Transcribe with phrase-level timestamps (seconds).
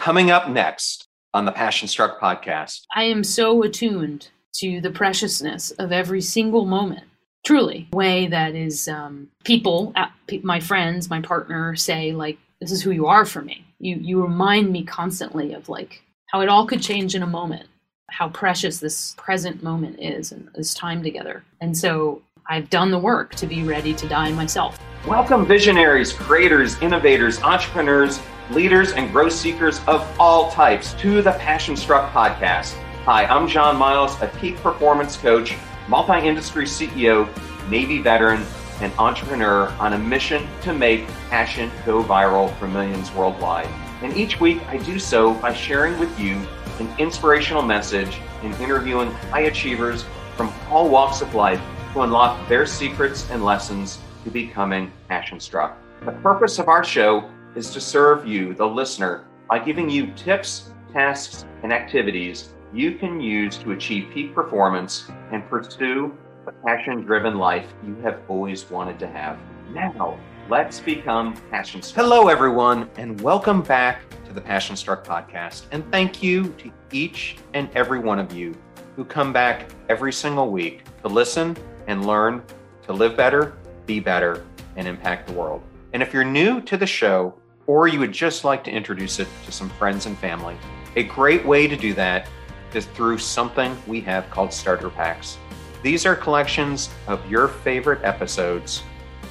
[0.00, 2.84] Coming up next on the Passion Struck podcast.
[2.96, 7.04] I am so attuned to the preciousness of every single moment.
[7.44, 10.06] Truly, way that is um, people, uh,
[10.42, 14.22] my friends, my partner say like, "This is who you are for me." You you
[14.22, 17.68] remind me constantly of like how it all could change in a moment,
[18.08, 21.44] how precious this present moment is, and this time together.
[21.60, 24.78] And so I've done the work to be ready to die myself.
[25.06, 28.18] Welcome, visionaries, creators, innovators, entrepreneurs,
[28.50, 32.74] leaders, and growth seekers of all types to the Passion Struck podcast.
[33.04, 35.56] Hi, I'm John Miles, a peak performance coach,
[35.88, 37.28] multi industry CEO,
[37.70, 38.44] Navy veteran,
[38.80, 43.68] and entrepreneur on a mission to make passion go viral for millions worldwide.
[44.02, 46.44] And each week I do so by sharing with you
[46.80, 50.04] an inspirational message and interviewing high achievers
[50.36, 51.60] from all walks of life
[51.92, 55.76] to unlock their secrets and lessons to becoming passion struck.
[56.04, 60.70] The purpose of our show is to serve you, the listener, by giving you tips,
[60.92, 66.16] tasks, and activities you can use to achieve peak performance and pursue
[66.46, 69.36] the passion driven life you have always wanted to have.
[69.72, 70.16] Now,
[70.48, 72.04] let's become passion struck.
[72.04, 75.64] Hello, everyone, and welcome back to the Passion Struck podcast.
[75.72, 78.56] And thank you to each and every one of you
[78.94, 81.56] who come back every single week to listen
[81.88, 82.44] and learn
[82.84, 83.54] to live better,
[83.86, 84.46] be better,
[84.76, 85.62] and impact the world.
[85.92, 87.34] And if you're new to the show,
[87.66, 90.56] or you would just like to introduce it to some friends and family,
[90.96, 92.28] a great way to do that
[92.74, 95.38] is through something we have called starter packs.
[95.82, 98.82] These are collections of your favorite episodes,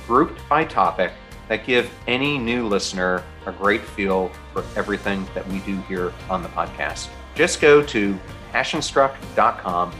[0.07, 1.11] grouped by topic,
[1.47, 6.43] that give any new listener a great feel for everything that we do here on
[6.43, 7.09] the podcast.
[7.35, 8.17] Just go to
[8.53, 9.91] passionstruck.com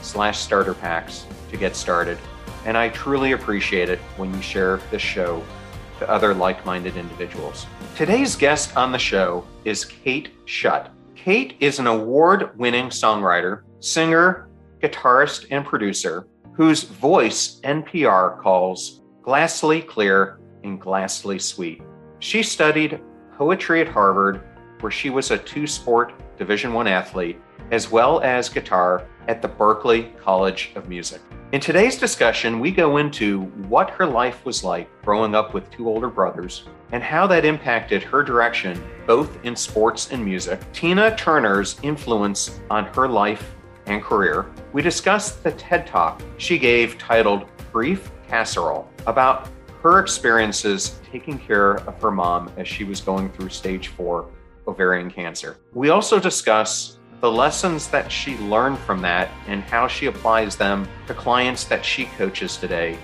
[0.00, 2.18] slash starter packs to get started.
[2.64, 5.42] And I truly appreciate it when you share this show
[6.02, 7.66] to other like minded individuals.
[7.94, 10.88] Today's guest on the show is Kate Schutt.
[11.14, 14.48] Kate is an award winning songwriter, singer,
[14.82, 21.80] guitarist, and producer whose voice NPR calls glassily clear and glassily sweet.
[22.18, 23.00] She studied
[23.38, 24.42] poetry at Harvard,
[24.80, 27.38] where she was a two sport Division One athlete,
[27.70, 31.20] as well as guitar at the Berklee College of Music.
[31.52, 35.86] In today's discussion, we go into what her life was like growing up with two
[35.86, 41.78] older brothers and how that impacted her direction both in sports and music, Tina Turner's
[41.82, 43.54] influence on her life
[43.84, 44.50] and career.
[44.72, 49.46] We discussed the TED Talk she gave titled Grief Casserole about
[49.82, 54.30] her experiences taking care of her mom as she was going through stage four
[54.66, 55.58] ovarian cancer.
[55.74, 60.88] We also discuss the lessons that she learned from that and how she applies them
[61.06, 62.98] to clients that she coaches today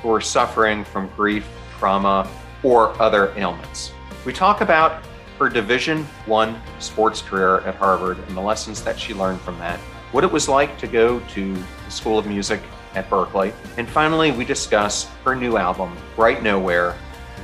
[0.00, 1.44] who are suffering from grief,
[1.76, 2.30] trauma,
[2.62, 3.90] or other ailments.
[4.24, 5.04] We talk about
[5.40, 9.80] her Division 1 sports career at Harvard and the lessons that she learned from that,
[10.12, 12.60] what it was like to go to the School of Music
[12.94, 16.92] at Berklee, and finally we discuss her new album, Bright Nowhere,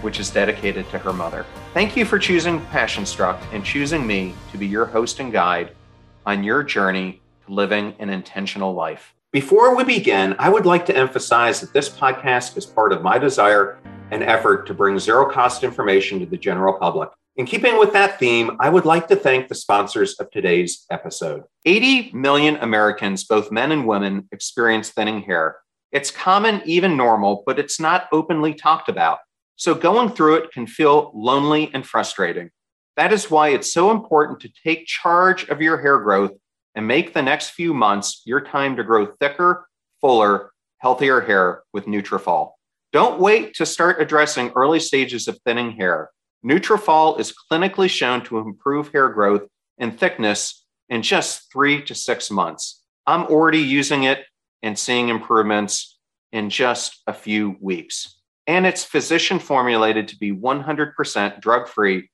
[0.01, 1.45] which is dedicated to her mother.
[1.75, 5.73] Thank you for choosing Passion Struck and choosing me to be your host and guide
[6.31, 9.15] on your journey to living an intentional life.
[9.33, 13.19] Before we begin, I would like to emphasize that this podcast is part of my
[13.19, 13.81] desire
[14.13, 17.09] and effort to bring zero cost information to the general public.
[17.35, 21.43] In keeping with that theme, I would like to thank the sponsors of today's episode.
[21.65, 25.57] 80 million Americans, both men and women, experience thinning hair.
[25.91, 29.19] It's common, even normal, but it's not openly talked about.
[29.57, 32.51] So going through it can feel lonely and frustrating.
[32.97, 36.33] That is why it's so important to take charge of your hair growth
[36.75, 39.69] and make the next few months your time to grow thicker,
[40.01, 42.53] fuller, healthier hair with Nutrafol.
[42.93, 46.11] Don't wait to start addressing early stages of thinning hair.
[46.45, 49.43] Nutrafol is clinically shown to improve hair growth
[49.79, 52.83] and thickness in just three to six months.
[53.07, 54.25] I'm already using it
[54.63, 55.99] and seeing improvements
[56.33, 58.19] in just a few weeks.
[58.47, 62.11] And it's physician formulated to be 100% drug free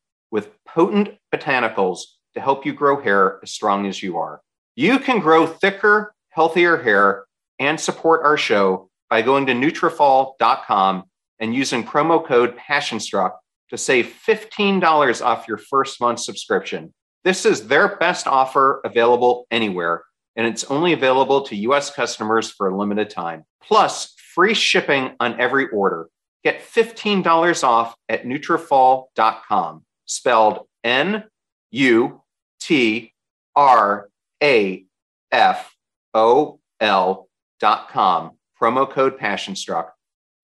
[0.76, 2.00] potent botanicals
[2.34, 4.42] to help you grow hair as strong as you are.
[4.74, 7.24] You can grow thicker, healthier hair
[7.58, 11.04] and support our show by going to Nutrafol.com
[11.40, 13.32] and using promo code PassionStruck
[13.70, 16.92] to save $15 off your first month subscription.
[17.24, 20.04] This is their best offer available anywhere,
[20.36, 23.44] and it's only available to US customers for a limited time.
[23.62, 26.10] Plus, free shipping on every order.
[26.44, 31.24] Get $15 off at Nutrafol.com spelled N
[31.72, 32.22] U
[32.60, 33.12] T
[33.54, 34.08] R
[34.42, 34.84] A
[35.30, 35.74] F
[36.14, 37.28] O L
[37.60, 38.32] dot com.
[38.60, 39.90] Promo code PassionStruck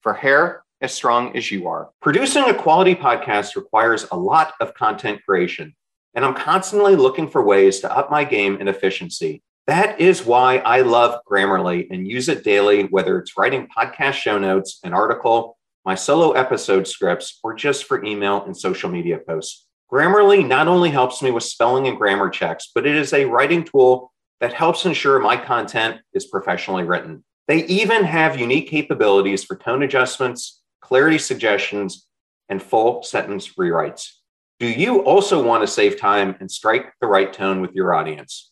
[0.01, 1.91] for hair as strong as you are.
[2.03, 5.75] Producing a quality podcast requires a lot of content creation.
[6.15, 9.43] and I'm constantly looking for ways to up my game and efficiency.
[9.67, 14.39] That is why I love Grammarly and use it daily, whether it's writing podcast show
[14.39, 19.67] notes, an article, my solo episode scripts, or just for email and social media posts.
[19.93, 23.65] Grammarly not only helps me with spelling and grammar checks, but it is a writing
[23.65, 27.23] tool that helps ensure my content is professionally written.
[27.49, 32.07] They even have unique capabilities for tone adjustments, clarity suggestions,
[32.49, 34.13] and full sentence rewrites.
[34.61, 38.51] Do you also want to save time and strike the right tone with your audience?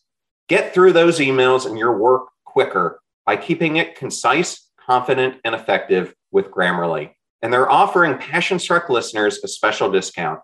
[0.49, 6.13] Get through those emails and your work quicker by keeping it concise, confident, and effective
[6.31, 7.11] with Grammarly.
[7.41, 10.39] And they're offering Passion Struck listeners a special discount.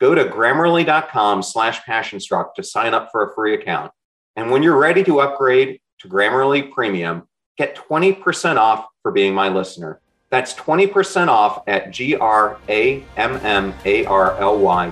[0.00, 3.92] Go to grammarly.com slash passionstruck to sign up for a free account.
[4.36, 9.48] And when you're ready to upgrade to Grammarly Premium, get 20% off for being my
[9.48, 10.00] listener.
[10.30, 12.62] That's 20% off at G-R-A-M-M-A-R-L-Y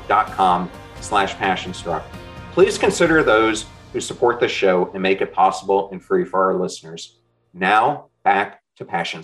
[0.07, 0.71] dot com
[1.01, 2.05] slash passionstruck.
[2.53, 6.55] Please consider those who support the show and make it possible and free for our
[6.55, 7.19] listeners.
[7.53, 9.23] Now, back to Passion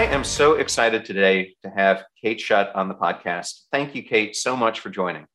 [0.00, 3.64] I am so excited today to have Kate Schutt on the podcast.
[3.70, 5.26] Thank you, Kate, so much for joining.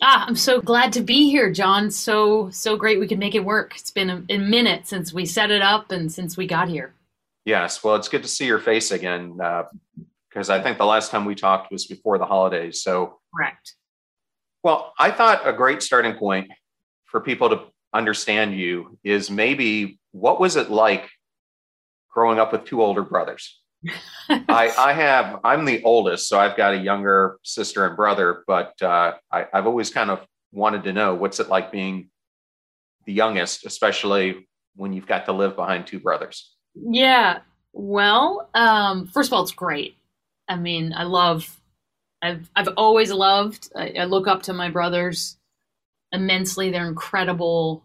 [0.00, 1.90] Ah, I'm so glad to be here, John.
[1.90, 3.74] So so great we could make it work.
[3.74, 6.94] It's been a, a minute since we set it up and since we got here.
[7.44, 9.40] Yes, well, it's good to see your face again.
[9.42, 9.64] Uh,
[10.28, 12.82] because I think the last time we talked was before the holidays.
[12.82, 13.74] So, correct.
[14.62, 16.48] Well, I thought a great starting point
[17.06, 21.10] for people to understand you is maybe what was it like
[22.08, 23.60] growing up with two older brothers?
[24.28, 28.80] I, I have, I'm the oldest, so I've got a younger sister and brother, but
[28.82, 32.10] uh, I, I've always kind of wanted to know what's it like being
[33.04, 36.54] the youngest, especially when you've got to live behind two brothers.
[36.74, 37.40] Yeah.
[37.72, 39.96] Well, um, first of all, it's great.
[40.48, 41.60] I mean, I love,
[42.22, 45.36] I've, I've always loved, I, I look up to my brothers
[46.12, 46.70] immensely.
[46.70, 47.84] They're incredible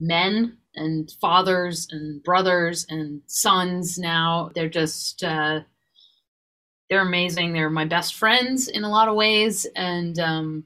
[0.00, 4.50] men and fathers and brothers and sons now.
[4.54, 5.60] They're just, uh,
[6.88, 7.52] they're amazing.
[7.52, 9.66] They're my best friends in a lot of ways.
[9.76, 10.64] And, um,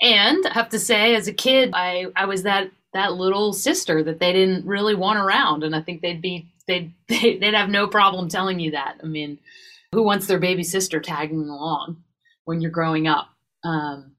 [0.00, 4.02] and I have to say, as a kid, I, I was that, that little sister
[4.04, 5.64] that they didn't really want around.
[5.64, 8.98] And I think they'd be, they'd, they'd have no problem telling you that.
[9.02, 9.38] I mean,
[9.92, 12.02] who wants their baby sister tagging along
[12.44, 13.28] when you're growing up?
[13.64, 14.12] Um,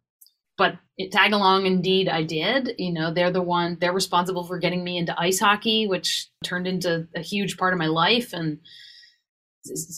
[0.59, 2.75] but it, tag along, indeed, I did.
[2.77, 6.67] You know, they're the one, they're responsible for getting me into ice hockey, which turned
[6.67, 8.31] into a huge part of my life.
[8.33, 8.59] And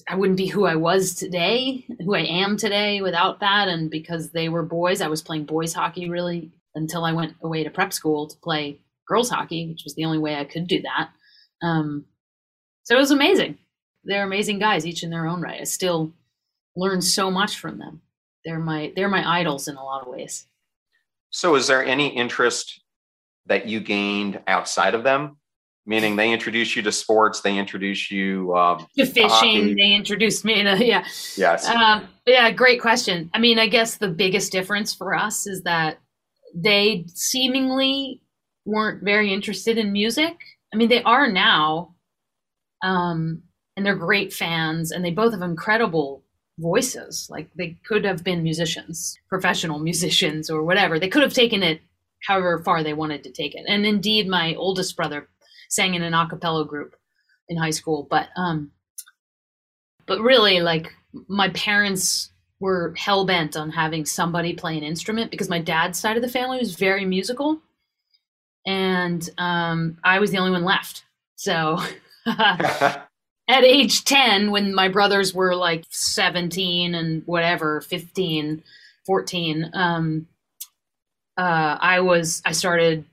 [0.07, 3.67] I wouldn't be who I was today, who I am today without that.
[3.67, 7.65] And because they were boys, I was playing boys hockey really until I went away
[7.65, 10.81] to prep school to play girls hockey, which was the only way I could do
[10.83, 11.09] that.
[11.61, 12.05] Um,
[12.83, 13.57] so it was amazing
[14.03, 15.61] they're amazing guys, each in their own right.
[15.61, 16.13] I still
[16.75, 18.01] learn so much from them.
[18.45, 20.47] They're my they're my idols in a lot of ways.
[21.31, 22.81] So, is there any interest
[23.47, 25.37] that you gained outside of them?
[25.85, 30.61] Meaning, they introduced you to sports, they introduced you um, to fishing, they introduced me
[30.61, 31.05] to yeah,
[31.35, 32.51] yes, um, yeah.
[32.51, 33.31] Great question.
[33.33, 35.97] I mean, I guess the biggest difference for us is that
[36.53, 38.21] they seemingly
[38.65, 40.37] weren't very interested in music.
[40.73, 41.95] I mean, they are now,
[42.83, 43.41] um,
[43.75, 46.20] and they're great fans and they both have incredible
[46.61, 47.27] voices.
[47.29, 50.99] Like they could have been musicians professional musicians or whatever.
[50.99, 51.81] They could have taken it
[52.27, 53.65] however far they wanted to take it.
[53.67, 55.27] And indeed my oldest brother
[55.71, 56.95] sang in an a cappella group
[57.49, 58.71] in high school but um
[60.05, 60.93] but really like
[61.27, 66.17] my parents were hell bent on having somebody play an instrument because my dad's side
[66.17, 67.59] of the family was very musical
[68.67, 71.05] and um i was the only one left.
[71.35, 71.79] So
[73.51, 78.63] at age 10 when my brothers were like 17 and whatever 15
[79.05, 80.27] 14 um,
[81.37, 83.03] uh, i was i started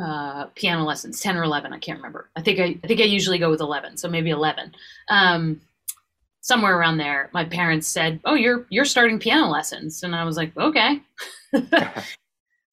[0.00, 2.28] uh, piano lessons 10 or 11 i can't remember.
[2.36, 4.74] I think i, I think i usually go with 11 so maybe 11
[5.08, 5.62] um,
[6.42, 10.36] somewhere around there my parents said oh you're you're starting piano lessons and i was
[10.36, 11.00] like okay.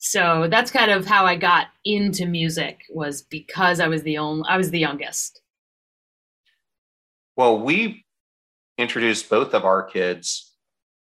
[0.06, 4.44] So that's kind of how i got into music was because i was the only
[4.50, 5.43] i was the youngest
[7.36, 8.06] well, we
[8.78, 10.52] introduced both of our kids,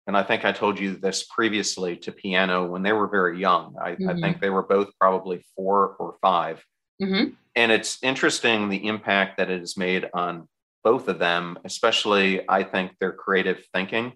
[0.07, 3.75] and I think I told you this previously, to piano when they were very young.
[3.81, 4.09] I, mm-hmm.
[4.09, 6.63] I think they were both probably four or 5
[7.01, 7.29] mm-hmm.
[7.55, 10.47] And it's interesting the impact that it has made on
[10.83, 14.13] both of them, especially I think their creative thinking.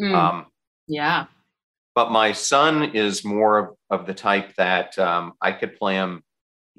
[0.00, 0.14] Mm.
[0.14, 0.46] Um,
[0.86, 1.26] yeah.
[1.96, 6.22] But my son is more of, of the type that um, I could play him,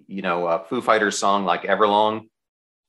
[0.08, 2.30] you know, a Foo Fighters song like Everlong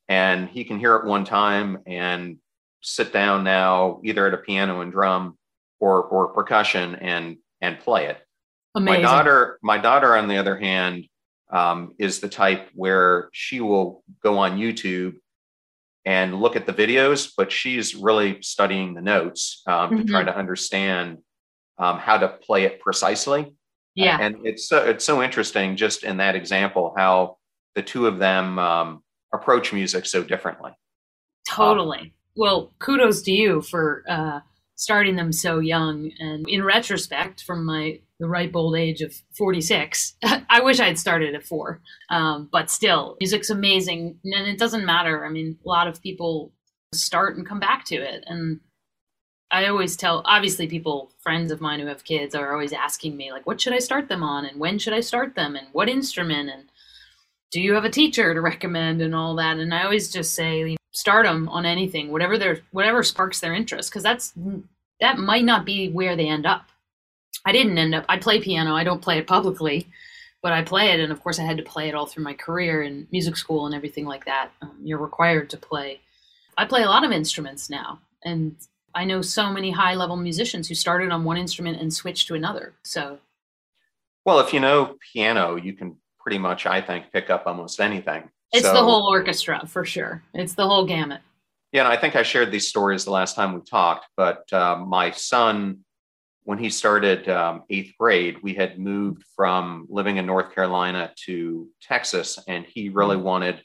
[0.09, 2.39] and he can hear it one time and
[2.83, 5.37] sit down now either at a piano and drum
[5.81, 8.19] or or percussion and and play it.
[8.75, 9.03] Amazing.
[9.03, 11.07] My daughter, my daughter, on the other hand,
[11.51, 15.17] um, is the type where she will go on YouTube
[16.05, 19.97] and look at the videos, but she's really studying the notes um, Mhm.
[19.99, 21.19] to try to understand
[21.79, 23.55] um, how to play it precisely.
[23.95, 24.19] yeah.
[24.21, 27.37] And it's so, it's so interesting just in that example how
[27.75, 30.73] the two of them um, approach music so differently.
[31.49, 32.15] Totally.
[32.37, 34.41] Well, kudos to you for uh,
[34.79, 36.13] starting them so young.
[36.19, 40.17] And in retrospect, from my the ripe old age of 46,
[40.49, 41.81] I wish I had started at four.
[42.11, 45.25] Um, but still, music's amazing, and it doesn't matter.
[45.25, 46.53] I mean, a lot of people
[46.93, 48.61] start and come back to it, and
[49.51, 50.23] I always tell.
[50.25, 53.73] Obviously, people, friends of mine who have kids, are always asking me like, "What should
[53.73, 54.45] I start them on?
[54.45, 55.57] And when should I start them?
[55.57, 56.51] And what instrument?
[56.51, 56.65] And
[57.51, 59.59] do you have a teacher to recommend and all that?
[59.59, 63.41] And i always just say you know, start them on anything whatever their whatever sparks
[63.41, 64.33] their interest because that's
[65.01, 66.67] that might not be where they end up.
[67.45, 69.89] I didn't end up i play piano i don't play it publicly
[70.43, 72.35] but i play it and of course i had to play it all through my
[72.35, 74.51] career in music school and everything like that.
[74.61, 76.01] Um, you're required to play.
[76.57, 78.57] I play a lot of instruments now and
[78.95, 82.35] i know so many high level musicians who started on one instrument and switched to
[82.35, 83.19] another so.
[84.25, 88.31] Well, if you know piano, you can pretty much, I think, pick up almost anything.
[88.53, 91.21] it's So- the whole orchestra for sure it's the whole gamut
[91.73, 94.07] Yeah, and I think I shared these stories the last time we talked.
[94.17, 95.81] But uh, my son,
[96.45, 101.69] when he started um, eighth grade, we had moved from living in North Carolina to
[101.83, 103.63] Texas, and he really wanted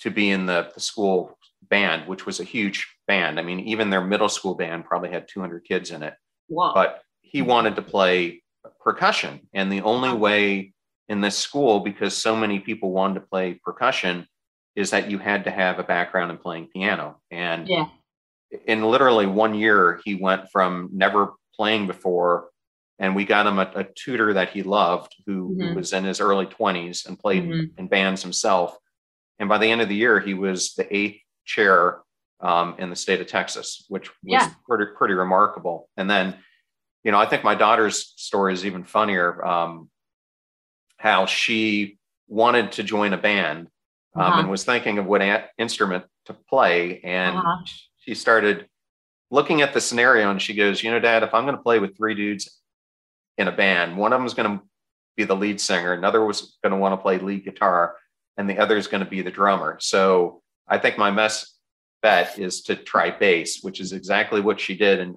[0.00, 1.38] to be in the, the school
[1.70, 3.38] band, which was a huge band.
[3.38, 6.14] I mean, even their middle school band probably had 200 kids in it.
[6.74, 8.42] But he wanted to play
[8.80, 10.73] percussion, and the only way
[11.08, 14.26] in this school, because so many people wanted to play percussion,
[14.74, 17.20] is that you had to have a background in playing piano.
[17.30, 17.86] And yeah
[18.68, 22.50] in literally one year, he went from never playing before,
[23.00, 25.74] and we got him a, a tutor that he loved, who, who Mhm.
[25.74, 27.76] was in his early 20s and played Mhm.
[27.78, 28.76] in bands himself.
[29.40, 32.02] And by the end of the year, he was the eighth chair
[32.40, 34.50] um, in the state of Texas, which was Yeah.
[34.68, 35.88] pretty, pretty remarkable.
[35.96, 36.36] And then,
[37.02, 39.44] you know, I think my daughter's story is even funnier.
[39.44, 39.90] Um,
[40.98, 41.98] how she
[42.28, 43.68] wanted to join a band
[44.16, 44.40] um, Uh-huh.
[44.40, 47.00] and was thinking of what a- instrument to play.
[47.02, 47.64] And Uh-huh.
[47.96, 48.68] she started
[49.30, 51.78] looking at the scenario and she goes, You know, Dad, if I'm going to play
[51.78, 52.60] with three dudes
[53.38, 54.64] in a band, one of them is going to
[55.16, 57.96] be the lead singer, another was going to want to play lead guitar,
[58.36, 59.76] and the other is going to be the drummer.
[59.80, 61.56] So I think my best
[62.02, 65.00] bet is to try bass, which is exactly what she did.
[65.00, 65.16] And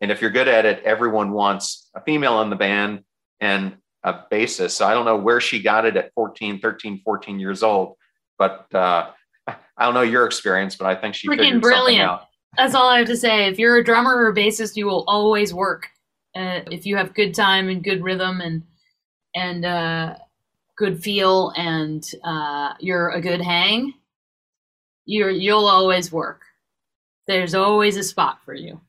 [0.00, 3.04] and if you're good at it, everyone wants a female in the band
[3.40, 4.72] and a bassist.
[4.72, 7.96] So I don't know where she got it at 14, 13, 14 years old,
[8.38, 9.10] but uh,
[9.46, 12.02] I don't know your experience, but I think she Freaking figured something brilliant.
[12.02, 12.26] out.
[12.56, 13.46] That's all I have to say.
[13.46, 15.88] If you're a drummer or a bassist, you will always work.
[16.34, 18.62] Uh, if you have good time and good rhythm and
[19.34, 20.16] and uh,
[20.76, 23.94] good feel and uh, you're a good hang,
[25.06, 26.42] you're you'll always work.
[27.26, 28.80] There's always a spot for you.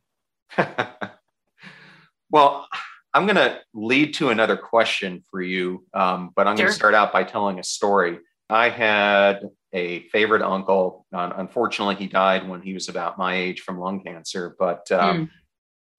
[2.32, 2.68] well,
[3.14, 6.96] I'm going to lead to another question for you, um, but I'm going to start
[6.96, 8.20] out by telling a story.
[8.50, 9.42] I had
[9.72, 11.06] a favorite uncle.
[11.14, 14.56] Uh, unfortunately, he died when he was about my age from lung cancer.
[14.58, 15.24] But um, Hmm.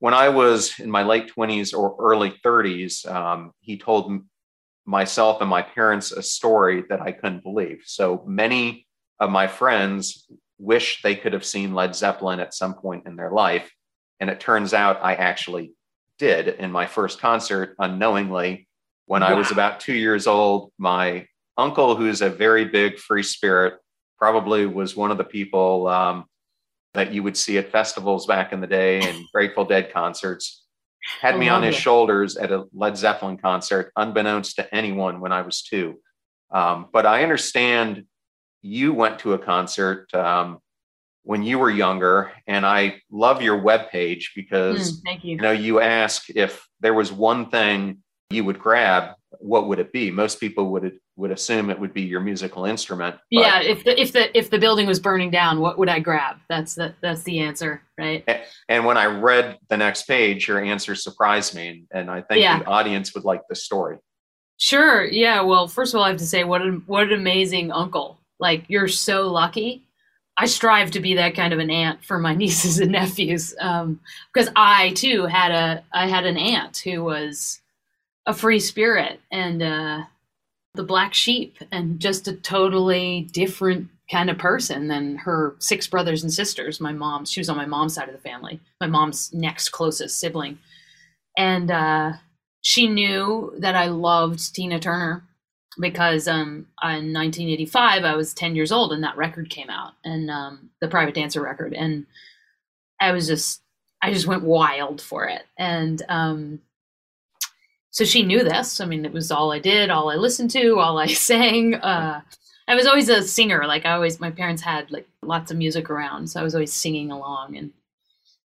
[0.00, 4.28] when I was in my late 20s or early 30s, um, he told m-
[4.84, 7.82] myself and my parents a story that I couldn't believe.
[7.86, 8.86] So many
[9.20, 10.28] of my friends
[10.58, 13.70] wish they could have seen Led Zeppelin at some point in their life.
[14.20, 15.72] And it turns out I actually
[16.18, 18.68] did in my first concert unknowingly.
[19.06, 21.26] When I was about two years old, my
[21.58, 23.74] uncle, who's a very big free spirit,
[24.18, 26.24] probably was one of the people um,
[26.94, 30.64] that you would see at festivals back in the day and Grateful Dead concerts,
[31.20, 31.80] had me on his it.
[31.80, 35.96] shoulders at a Led Zeppelin concert, unbeknownst to anyone when I was two.
[36.50, 38.04] Um, but I understand
[38.62, 40.60] you went to a concert um,
[41.24, 45.32] when you were younger, and I love your webpage because mm, thank you.
[45.36, 47.98] you know you ask if there was one thing
[48.30, 52.02] you would grab what would it be most people would would assume it would be
[52.02, 55.78] your musical instrument yeah, if the if the if the building was burning down, what
[55.78, 56.36] would I grab?
[56.48, 58.24] That's the that's the answer, right?
[58.68, 62.40] and when i read the next page your answer surprised me and, and i think
[62.42, 62.58] Yeah.
[62.60, 63.98] the audience would like the story
[64.56, 65.04] Sure.
[65.04, 65.40] Yeah.
[65.42, 68.18] Well, first of all, I have to say, what an what an amazing uncle!
[68.38, 69.86] Like you're so lucky.
[70.36, 74.00] I strive to be that kind of an aunt for my nieces and nephews, um,
[74.32, 77.60] because I too had a I had an aunt who was
[78.26, 80.02] a free spirit and uh,
[80.74, 86.22] the black sheep, and just a totally different kind of person than her six brothers
[86.22, 86.80] and sisters.
[86.80, 90.18] My mom, she was on my mom's side of the family, my mom's next closest
[90.18, 90.58] sibling.
[91.36, 92.12] And uh,
[92.60, 95.24] she knew that I loved Tina Turner
[95.78, 100.30] because um, in 1985 I was 10 years old and that record came out and
[100.30, 102.06] um, the Private Dancer record and
[103.00, 103.62] I was just
[104.02, 106.60] I just went wild for it and um,
[107.94, 108.80] so she knew this.
[108.80, 111.76] I mean, it was all I did, all I listened to, all I sang.
[111.76, 112.22] Uh,
[112.66, 113.66] I was always a singer.
[113.68, 116.72] Like I always, my parents had like lots of music around, so I was always
[116.72, 117.56] singing along.
[117.56, 117.72] And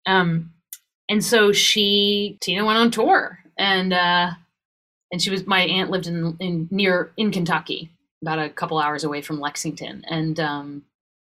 [0.05, 0.53] um,
[1.09, 4.31] and so she Tina went on tour, and uh,
[5.11, 9.03] and she was my aunt lived in in near in Kentucky, about a couple hours
[9.03, 10.83] away from Lexington, and um,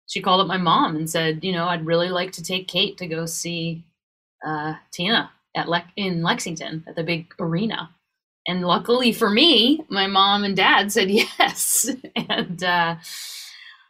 [0.06, 2.98] she called up my mom and said, you know, I'd really like to take Kate
[2.98, 3.84] to go see
[4.44, 7.90] uh, Tina at Le- in Lexington at the big arena
[8.46, 11.88] and luckily for me, my mom and dad said yes.
[12.28, 12.96] and, uh,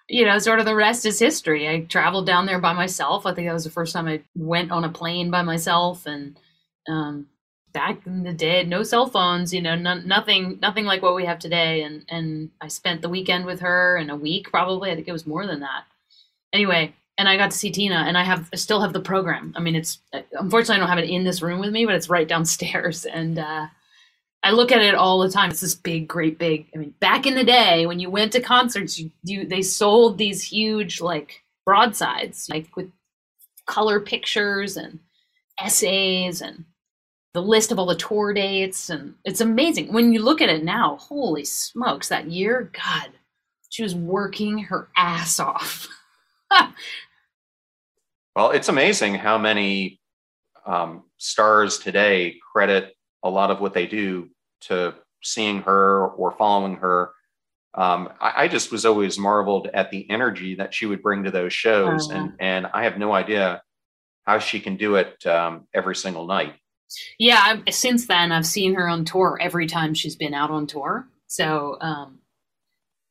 [0.09, 1.69] you know, sort of the rest is history.
[1.69, 3.25] I traveled down there by myself.
[3.25, 6.05] I think that was the first time I went on a plane by myself.
[6.07, 6.39] And
[6.89, 7.27] um,
[7.73, 11.25] back in the day, no cell phones, you know, no, nothing, nothing like what we
[11.25, 11.83] have today.
[11.83, 14.91] And and I spent the weekend with her and a week probably.
[14.91, 15.85] I think it was more than that.
[16.53, 19.53] Anyway, and I got to see Tina, and I have I still have the program.
[19.57, 19.99] I mean, it's
[20.33, 23.07] unfortunately I don't have it in this room with me, but it's right downstairs.
[23.13, 23.67] And uh,
[24.43, 25.51] I look at it all the time.
[25.51, 26.67] It's this big, great big.
[26.75, 30.19] I mean, back in the day when you went to concerts, you, you they sold
[30.19, 32.91] these huge like broadsides, like with
[33.67, 34.99] color pictures and
[35.61, 36.65] essays and
[37.35, 40.65] the list of all the tour dates, and it's amazing when you look at it
[40.65, 40.97] now.
[40.97, 43.11] Holy smokes, that year, God,
[43.71, 45.89] she was working her ass off.
[48.37, 49.99] well, it's amazing how many
[50.67, 54.29] um, stars today credit a lot of what they do
[54.63, 57.13] to seeing her or following her.
[57.75, 61.31] Um, I, I, just was always marveled at the energy that she would bring to
[61.31, 63.63] those shows, and and I have no idea
[64.25, 66.55] how she can do it um, every single night.
[67.19, 70.67] Yeah, I've, since then I've seen her on tour every time she's been out on
[70.67, 71.07] tour.
[71.27, 72.19] So, um,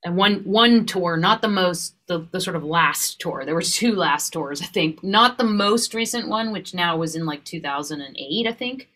[0.04, 3.44] and one one tour, not the most, the, the sort of last tour.
[3.46, 5.04] There were two last tours, I think.
[5.04, 8.90] Not the most recent one, which now was in like 2008, I think.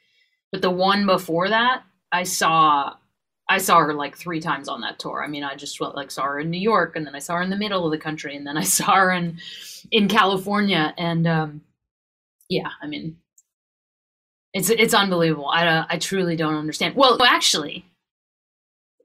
[0.52, 2.96] But the one before that, I saw
[3.48, 5.24] I saw her like three times on that tour.
[5.24, 7.42] I mean, I just like saw her in New York, and then I saw her
[7.42, 9.40] in the middle of the country, and then I saw her in
[9.92, 11.62] in California, and um,
[12.50, 13.18] yeah, I mean,
[14.56, 15.50] it's it's unbelievable.
[15.50, 16.96] I uh, I truly don't understand.
[16.96, 17.86] Well, actually,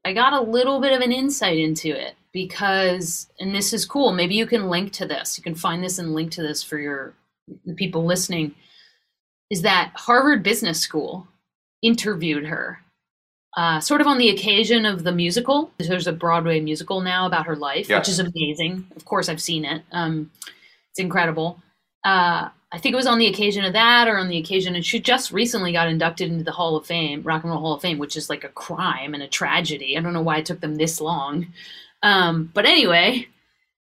[0.05, 4.13] I got a little bit of an insight into it because, and this is cool.
[4.13, 5.37] Maybe you can link to this.
[5.37, 7.13] You can find this and link to this for your
[7.65, 8.55] the people listening.
[9.49, 11.27] Is that Harvard Business School
[11.81, 12.79] interviewed her,
[13.57, 15.69] uh, sort of on the occasion of the musical.
[15.77, 17.97] There's a Broadway musical now about her life, yeah.
[17.97, 18.87] which is amazing.
[18.95, 19.83] Of course, I've seen it.
[19.91, 20.31] Um,
[20.91, 21.61] it's incredible.
[22.05, 24.85] Uh, I think it was on the occasion of that, or on the occasion, and
[24.85, 27.81] she just recently got inducted into the Hall of Fame, Rock and Roll Hall of
[27.81, 29.97] Fame, which is like a crime and a tragedy.
[29.97, 31.47] I don't know why it took them this long,
[32.01, 33.27] um, but anyway,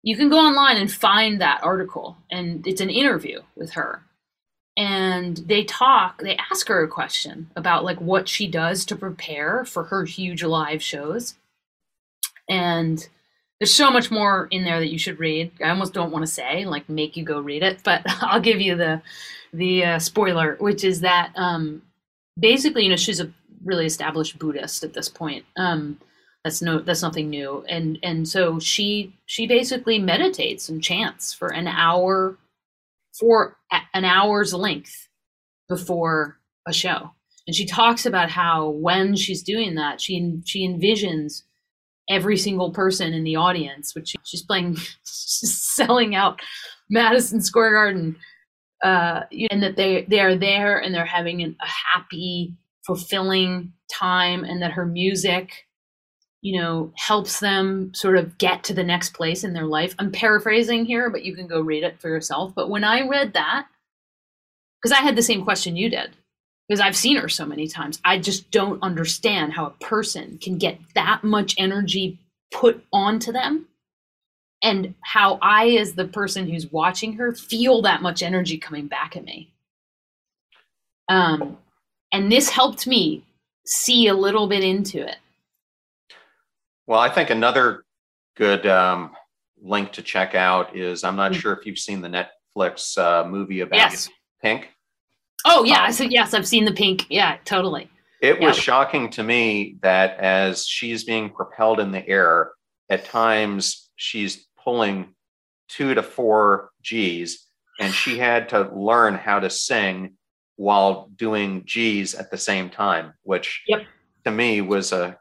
[0.04, 4.04] you can go online and find that article, and it's an interview with her.
[4.78, 9.64] And they talk they ask her a question about like what she does to prepare
[9.64, 11.36] for her huge live shows.
[12.50, 13.08] And
[13.60, 16.32] there's so much more in there that you should read i almost don't want to
[16.32, 19.02] say like make you go read it but i'll give you the
[19.54, 21.82] the uh, spoiler which is that um
[22.40, 23.32] basically you know she's a
[23.64, 25.98] really established buddhist at this point um
[26.44, 31.48] that's no that's nothing new and and so she she basically meditates and chants for
[31.48, 32.38] an hour
[33.20, 33.58] for
[33.94, 35.08] an hour's length
[35.70, 36.38] before
[36.68, 37.12] a show.
[37.48, 41.44] And she talks about how when she's doing that, she she envisions
[42.10, 46.42] every single person in the audience, which she's playing, she's selling out
[46.90, 48.16] Madison Square Garden,
[48.84, 51.56] uh, and that they they are there and they're having a
[51.94, 55.66] happy, fulfilling time, and that her music
[56.46, 59.96] you know, helps them sort of get to the next place in their life.
[59.98, 62.54] I'm paraphrasing here, but you can go read it for yourself.
[62.54, 63.66] But when I read that,
[64.80, 66.16] because I had the same question you did,
[66.68, 70.58] because I've seen her so many times, I just don't understand how a person can
[70.58, 72.20] get that much energy
[72.52, 73.68] put onto them
[74.62, 79.16] and how I, as the person who's watching her, feel that much energy coming back
[79.16, 79.52] at me.
[81.08, 81.58] Um,
[82.12, 83.24] and this helped me
[83.66, 85.18] see a little bit into it
[86.88, 87.84] well, I think another
[88.36, 89.16] good um,
[89.62, 91.42] link to check out is I'm not mm-hmm.
[91.42, 94.10] sure if you've seen the Netflix uh, movie about yes.
[94.42, 94.72] Pink.
[95.46, 96.34] Oh yeah, um, said yes.
[96.34, 97.06] I've seen the Pink.
[97.10, 97.90] Yeah, totally.
[98.22, 98.48] It yeah.
[98.48, 102.52] was shocking to me that as she's being propelled in the air,
[102.90, 105.14] at times she's pulling
[105.70, 107.48] two to four G's,
[107.80, 110.16] and she had to learn how to sing
[110.56, 113.84] while doing G's at the same time, which yep.
[114.24, 115.18] to me was a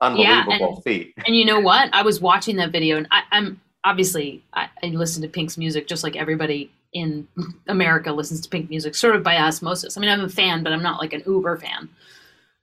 [0.00, 1.14] unbelievable yeah, and, feat.
[1.24, 1.88] And you know what?
[1.92, 5.86] I was watching that video, and I, am obviously I, I listen to Pink's music
[5.86, 7.26] just like everybody in
[7.68, 9.96] America listens to Pink music, sort of by osmosis.
[9.96, 11.88] I mean, I'm a fan, but I'm not like an uber fan.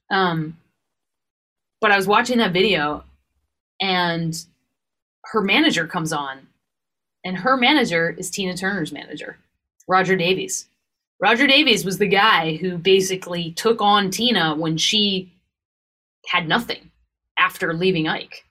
[0.10, 0.58] Um,
[1.82, 3.04] but I was watching that video,
[3.82, 4.38] and
[5.26, 6.48] her manager comes on,
[7.24, 9.38] and her manager is Tina Turner's manager,
[9.88, 10.68] Roger Davies.
[11.20, 15.32] Roger Davies was the guy who basically took on Tina when she
[16.28, 16.92] had nothing
[17.38, 18.46] after leaving Ike.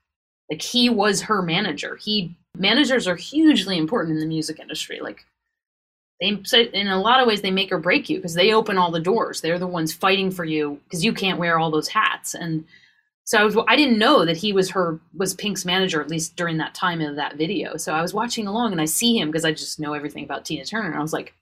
[0.50, 1.96] Like he was her manager.
[1.96, 5.00] He managers are hugely important in the music industry.
[5.00, 5.24] Like
[6.22, 8.92] they in a lot of ways they make or break you because they open all
[8.92, 9.40] the doors.
[9.40, 12.34] They're the ones fighting for you because you can't wear all those hats.
[12.34, 12.64] And
[13.24, 16.36] so I was I didn't know that he was her was Pink's manager at least
[16.36, 17.76] during that time of that video.
[17.76, 20.44] So I was watching along and I see him because I just know everything about
[20.44, 20.88] Tina Turner.
[20.88, 21.34] And I was like,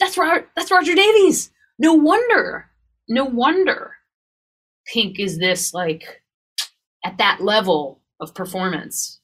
[0.00, 1.50] that's Roger, that's Roger Davies.
[1.78, 2.70] No wonder.
[3.08, 3.92] No wonder
[4.86, 6.22] Pink is this like
[7.04, 9.20] at that level of performance.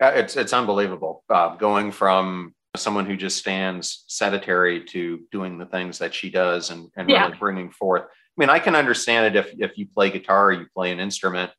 [0.00, 1.24] Uh, it's it's unbelievable.
[1.28, 6.70] Uh, going from someone who just stands sedentary to doing the things that she does
[6.70, 7.26] and, and yeah.
[7.26, 8.02] really bringing forth.
[8.02, 10.98] I mean, I can understand it if if you play guitar or you play an
[10.98, 11.50] instrument,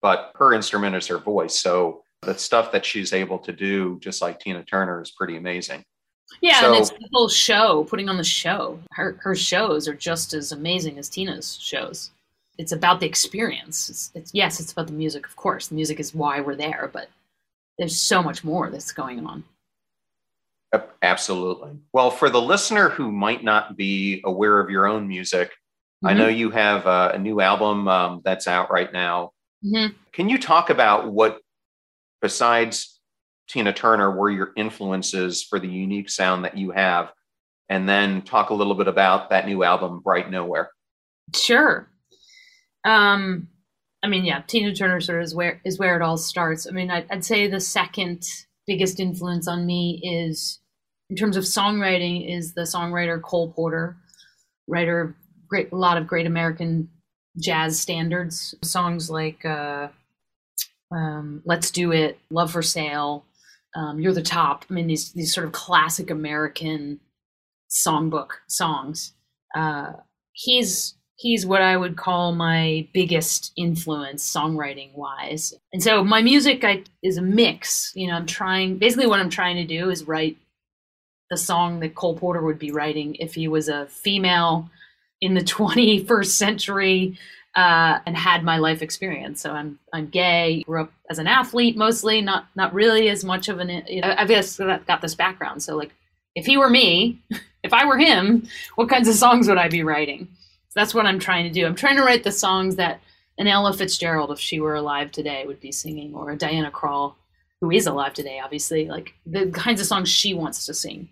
[0.00, 1.60] but her instrument is her voice.
[1.60, 5.84] So the stuff that she's able to do, just like Tina Turner, is pretty amazing.
[6.40, 8.78] Yeah, so, and it's the whole show, putting on the show.
[8.92, 12.10] Her her shows are just as amazing as Tina's shows.
[12.56, 13.90] It's about the experience.
[13.90, 15.68] It's, it's yes, it's about the music, of course.
[15.68, 17.08] The music is why we're there, but
[17.78, 19.44] there's so much more that's going on.
[21.02, 21.72] Absolutely.
[21.92, 26.08] Well, for the listener who might not be aware of your own music, mm-hmm.
[26.08, 29.32] I know you have a, a new album um, that's out right now.
[29.64, 29.94] Mm-hmm.
[30.12, 31.40] Can you talk about what,
[32.20, 33.00] besides
[33.48, 37.12] Tina Turner, were your influences for the unique sound that you have?
[37.68, 40.70] And then talk a little bit about that new album, Bright Nowhere.
[41.34, 41.90] Sure.
[42.84, 43.48] Um,
[44.02, 46.66] I mean, yeah, Tina Turner sort of is where is where it all starts.
[46.66, 48.24] I mean, I'd, I'd say the second
[48.66, 50.60] biggest influence on me is,
[51.12, 53.98] in terms of songwriting, is the songwriter Cole Porter,
[54.66, 55.14] writer of
[55.46, 56.88] great a lot of great American
[57.38, 59.88] jazz standards, songs like uh,
[60.90, 63.26] um, "Let's Do It," "Love for Sale,"
[63.76, 66.98] um, "You're the Top." I mean, these these sort of classic American
[67.70, 69.12] songbook songs.
[69.54, 69.92] Uh,
[70.32, 75.52] he's he's what I would call my biggest influence songwriting wise.
[75.74, 77.92] And so my music I, is a mix.
[77.94, 80.38] You know, I'm trying basically what I'm trying to do is write
[81.32, 84.68] the song that Cole Porter would be writing if he was a female
[85.22, 87.18] in the 21st century
[87.56, 89.40] uh, and had my life experience.
[89.40, 93.48] So I'm I'm gay, grew up as an athlete mostly, not not really as much
[93.48, 93.70] of an.
[93.88, 95.62] You know, I've got this background.
[95.62, 95.92] So like,
[96.34, 97.18] if he were me,
[97.62, 100.28] if I were him, what kinds of songs would I be writing?
[100.68, 101.66] So that's what I'm trying to do.
[101.66, 103.00] I'm trying to write the songs that
[103.38, 107.14] an Ella Fitzgerald, if she were alive today, would be singing, or a Diana Krall,
[107.62, 111.08] who is alive today, obviously, like the kinds of songs she wants to sing.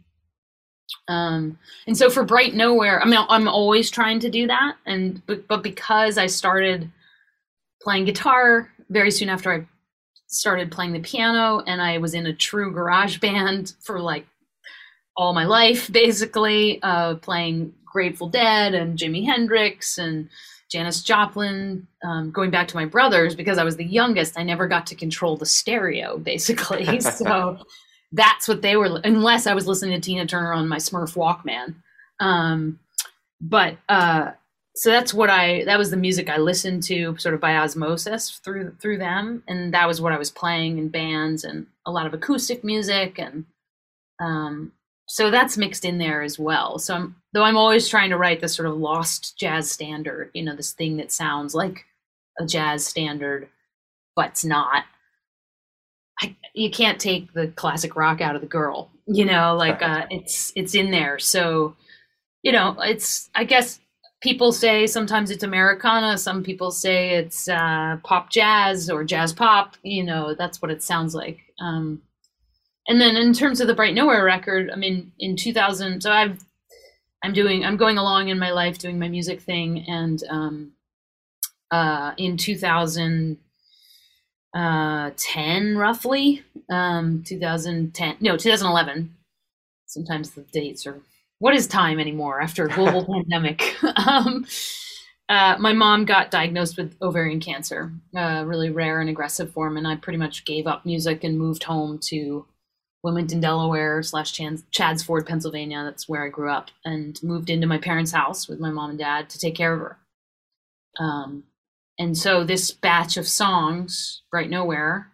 [1.09, 5.25] Um, and so for Bright Nowhere, I mean, I'm always trying to do that, and
[5.27, 6.91] but, but because I started
[7.83, 9.67] playing guitar very soon after I
[10.27, 14.27] started playing the piano, and I was in a true garage band for like
[15.17, 20.29] all my life, basically, uh, playing Grateful Dead and Jimi Hendrix and
[20.71, 21.87] Janis Joplin.
[22.05, 24.95] Um, going back to my brothers, because I was the youngest, I never got to
[24.95, 27.01] control the stereo, basically.
[27.03, 27.59] so
[28.13, 31.75] that's what they were, unless I was listening to Tina Turner on my Smurf Walkman.
[32.19, 32.79] Um,
[33.41, 34.33] but uh,
[34.75, 38.31] so that's what I that was the music I listened to sort of by osmosis
[38.45, 42.07] through through them, and that was what I was playing in bands and a lot
[42.07, 43.47] of acoustic music and
[44.21, 44.73] um,
[45.07, 46.79] so that's mixed in there as well.
[46.79, 50.45] So I'm, though I'm always trying to write this sort of lost jazz standard, you
[50.45, 51.85] know, this thing that sounds like
[52.39, 53.49] a jazz standard,
[54.15, 54.85] but it's not.
[56.23, 60.07] I, you can't take the classic rock out of the girl, you know, like uh,
[60.11, 61.19] it's it's in there.
[61.19, 61.77] So,
[62.43, 63.81] you know, it's I guess
[64.21, 69.77] people say sometimes it's Americana, some people say it's uh, pop jazz or jazz pop.
[69.83, 71.39] You know, that's what it sounds like.
[71.61, 72.03] Um,
[72.87, 76.41] and then in terms of the Bright Nowhere record, I mean, in 2000, so I've,
[77.23, 80.73] I'm doing, I'm going along in my life doing my music thing, and um,
[81.71, 83.39] uh, in 2010,
[84.55, 89.15] uh, 10 roughly, um, 2010, no, 2011.
[89.87, 91.01] Sometimes the dates are
[91.41, 93.77] what is time anymore after a global pandemic?
[94.07, 94.47] Um,
[95.29, 99.87] uh, my mom got diagnosed with ovarian cancer, a really rare and aggressive form, and
[99.87, 102.47] I pretty much gave up music and moved home to
[103.05, 104.33] Wilmington, Delaware, slash
[104.73, 105.85] Chadds Ford, Pennsylvania.
[105.85, 108.99] That's where I grew up, and moved into my parents' house with my mom and
[108.99, 109.99] dad to take care of her.
[110.99, 111.45] Um,
[112.01, 115.13] and so this batch of songs, Bright Nowhere,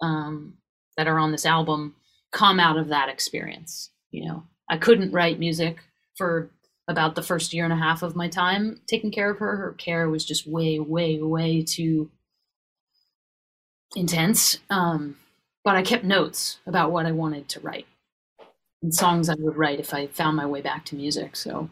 [0.00, 0.54] um,
[0.96, 1.96] that are on this album,
[2.32, 3.90] come out of that experience.
[4.10, 5.80] You know, I couldn't write music
[6.16, 6.50] for
[6.88, 9.56] about the first year and a half of my time taking care of her.
[9.56, 12.10] Her care was just way, way, way too
[13.94, 14.58] intense.
[14.70, 15.18] Um,
[15.62, 17.86] but I kept notes about what I wanted to write
[18.82, 21.36] and songs I would write if I found my way back to music.
[21.36, 21.68] So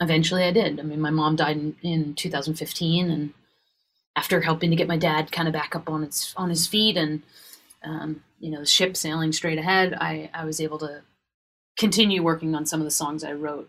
[0.00, 0.80] eventually I did.
[0.80, 3.32] I mean, my mom died in, in 2015, and
[4.16, 6.96] after helping to get my dad kind of back up on its on his feet
[6.96, 7.22] and
[7.82, 11.02] um, you know the ship sailing straight ahead, I I was able to
[11.78, 13.68] continue working on some of the songs I wrote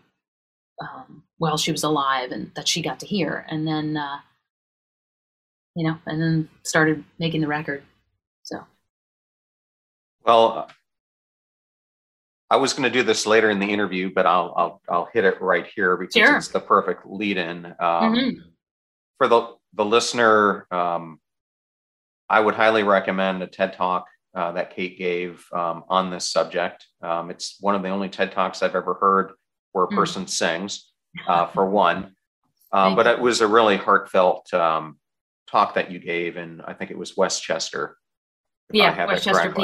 [0.80, 4.18] um, while she was alive and that she got to hear, and then uh,
[5.74, 7.82] you know, and then started making the record.
[8.42, 8.64] So
[10.24, 10.70] well,
[12.48, 15.24] I was going to do this later in the interview, but I'll I'll, I'll hit
[15.24, 16.36] it right here because sure.
[16.36, 17.66] it's the perfect lead-in.
[17.66, 18.40] Um, mm-hmm.
[19.18, 21.20] For the the listener, um,
[22.28, 26.86] I would highly recommend a TED Talk uh, that Kate gave um, on this subject.
[27.02, 29.32] Um, it's one of the only TED Talks I've ever heard
[29.72, 29.96] where a mm.
[29.96, 30.30] person mm.
[30.30, 30.92] sings,
[31.26, 32.12] uh, for one.
[32.72, 34.98] Uh, but it was a really heartfelt um,
[35.48, 37.96] talk that you gave, and I think it was West Chester
[38.72, 39.62] yeah, West Chester, PA.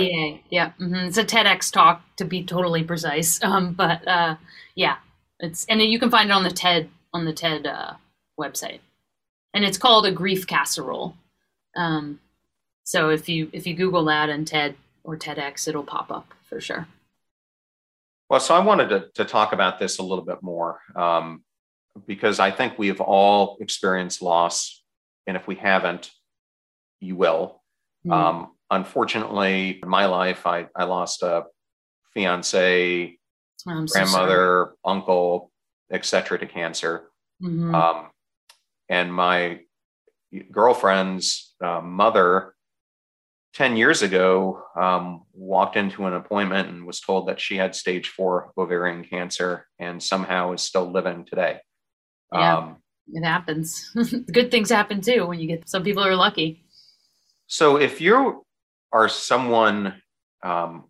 [0.51, 0.95] Yeah, mm-hmm.
[0.95, 3.41] it's a TEDx talk to be totally precise.
[3.53, 4.37] Um, but uh,
[4.75, 4.97] yeah,
[5.41, 7.95] it's and you can find it on the TED on the TED uh,
[8.39, 8.81] website,
[9.53, 11.17] and it's called a grief casserole.
[11.77, 12.21] Um,
[12.85, 16.61] so if you if you Google that and TED or TEDx, it'll pop up for
[16.61, 16.87] sure.
[18.31, 21.45] Well, so I wanted to, to talk about this a little bit more um,
[22.07, 24.83] because I think we've all experienced loss,
[25.27, 26.11] and if we haven't,
[27.01, 27.61] you will.
[28.07, 28.13] Mm.
[28.13, 31.45] Um, unfortunately, in my life, I, I lost a
[32.15, 33.19] fiance,
[33.69, 35.53] I'm grandmother, so uncle,
[35.93, 37.11] etc., to cancer.
[37.43, 37.75] Mm-hmm.
[37.75, 38.11] Um,
[38.89, 39.61] and my
[40.51, 42.55] girlfriend's uh, mother,
[43.55, 48.09] 10 years ago, um, walked into an appointment and was told that she had stage
[48.09, 51.59] four ovarian cancer and somehow is still living today.
[52.33, 52.77] Yeah, um,
[53.13, 53.91] it happens.
[54.33, 56.65] Good things happen too when you get some people are lucky.
[57.47, 58.47] So if you
[58.93, 60.01] are someone
[60.43, 60.85] um,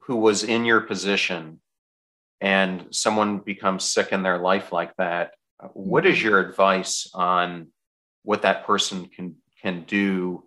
[0.00, 1.60] who was in your position
[2.40, 5.32] and someone becomes sick in their life like that,
[5.72, 6.28] what is mm-hmm.
[6.28, 7.68] your advice on
[8.22, 10.44] what that person can can do?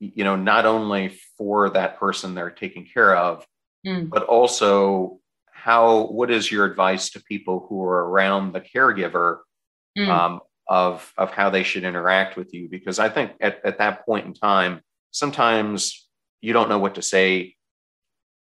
[0.00, 3.46] You know, not only for that person they're taking care of,
[3.86, 4.10] mm.
[4.10, 5.20] but also
[5.52, 6.06] how.
[6.06, 9.38] What is your advice to people who are around the caregiver
[9.96, 10.08] mm.
[10.08, 12.68] um, of of how they should interact with you?
[12.68, 14.80] Because I think at, at that point in time,
[15.12, 16.08] sometimes
[16.40, 17.54] you don't know what to say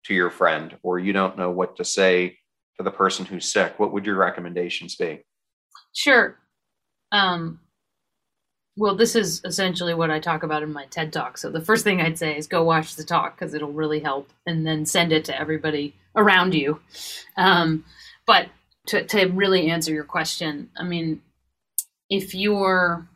[0.04, 2.36] to your friend or you don't know what to say
[2.76, 3.78] to the person who's sick.
[3.78, 5.24] What would your recommendations be?
[5.92, 6.36] Sure.
[7.12, 7.60] Um,
[8.76, 11.38] well this is essentially what i talk about in my ted talk.
[11.38, 14.30] So the first thing i'd say is go watch the talk because it'll really help
[14.46, 16.80] and then send it to everybody around you.
[17.36, 17.84] Um,
[18.26, 18.48] but
[18.86, 21.22] to, to really answer your question i mean
[22.10, 23.08] if you're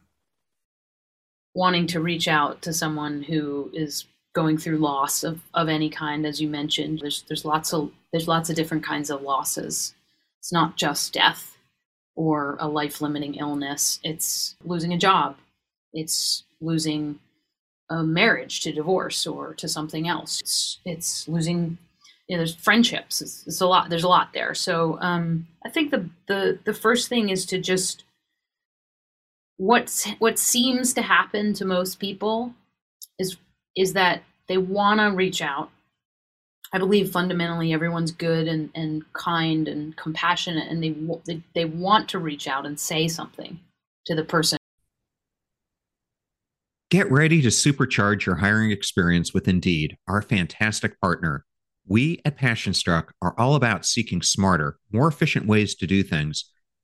[1.58, 6.24] wanting to reach out to someone who is going through loss of, of any kind,
[6.24, 9.92] as you mentioned, there's there's lots of there's lots of different kinds of losses.
[10.38, 11.58] It's not just death
[12.14, 13.98] or a life limiting illness.
[14.04, 15.36] It's losing a job.
[15.92, 17.18] It's losing
[17.90, 20.40] a marriage to divorce or to something else.
[20.40, 21.76] It's it's losing
[22.28, 23.20] you know, there's friendships.
[23.20, 23.88] It's, it's, a lot.
[23.88, 24.54] There's a lot there.
[24.54, 28.04] So um, I think the the the first thing is to just
[29.58, 32.54] what's what seems to happen to most people
[33.18, 33.36] is
[33.76, 35.70] is that they want to reach out.
[36.72, 40.94] I believe fundamentally everyone's good and, and kind and compassionate, and they,
[41.26, 43.60] they they want to reach out and say something
[44.06, 44.58] to the person.
[46.90, 51.44] Get ready to supercharge your hiring experience with Indeed, our fantastic partner.
[51.86, 56.50] We at PassionStruck are all about seeking smarter, more efficient ways to do things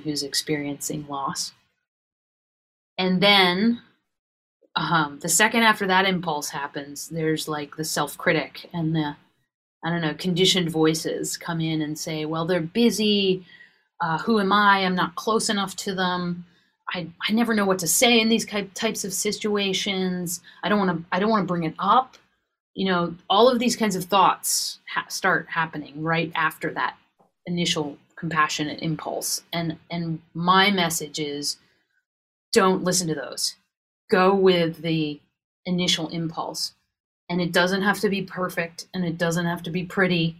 [0.00, 1.52] Who's experiencing loss.
[2.98, 3.80] And then
[4.76, 9.16] um, the second after that impulse happens, there's like the self critic and the,
[9.84, 13.44] I don't know, conditioned voices come in and say, well, they're busy.
[14.00, 14.84] Uh, who am I?
[14.84, 16.44] I'm not close enough to them.
[16.94, 20.40] I, I never know what to say in these types of situations.
[20.62, 22.16] I don't want to I don't want to bring it up.
[22.74, 26.96] You know, all of these kinds of thoughts ha- start happening right after that
[27.46, 29.42] initial compassionate impulse.
[29.52, 31.56] And and my message is
[32.52, 33.56] don't listen to those.
[34.12, 35.20] Go with the
[35.66, 36.72] initial impulse.
[37.28, 40.36] And it doesn't have to be perfect and it doesn't have to be pretty.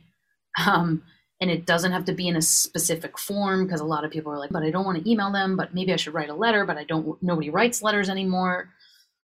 [0.65, 1.03] Um,
[1.41, 4.31] and it doesn't have to be in a specific form because a lot of people
[4.31, 6.35] are like but i don't want to email them but maybe i should write a
[6.35, 8.69] letter but i don't nobody writes letters anymore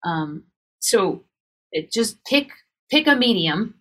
[0.04, 0.44] um,
[0.78, 1.24] so
[1.72, 2.50] it just pick
[2.88, 3.74] pick a medium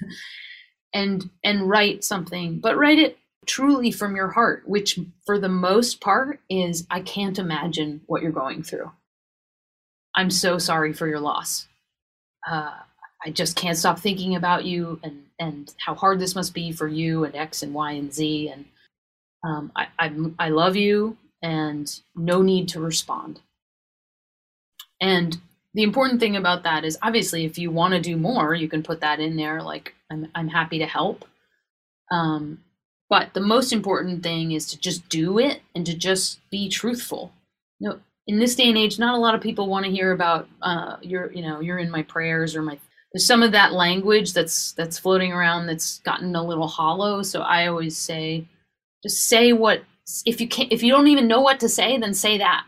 [0.94, 6.00] and and write something but write it truly from your heart which for the most
[6.00, 8.90] part is i can't imagine what you're going through
[10.16, 11.66] i'm so sorry for your loss
[12.48, 12.72] uh,
[13.24, 16.88] I just can't stop thinking about you and and how hard this must be for
[16.88, 18.64] you and X and Y and Z and
[19.44, 23.40] um, I, I I love you and no need to respond.
[25.00, 25.38] And
[25.74, 28.82] the important thing about that is obviously if you want to do more, you can
[28.82, 29.62] put that in there.
[29.62, 31.26] Like I'm I'm happy to help.
[32.10, 32.62] Um,
[33.10, 37.32] but the most important thing is to just do it and to just be truthful.
[37.80, 40.12] You know, in this day and age, not a lot of people want to hear
[40.12, 42.78] about uh, you're you know you're in my prayers or my
[43.12, 47.22] there's some of that language that's that's floating around that's gotten a little hollow.
[47.22, 48.46] So i always say
[49.02, 49.82] just say what
[50.24, 52.64] if you can't if you don't even know what to say then say that.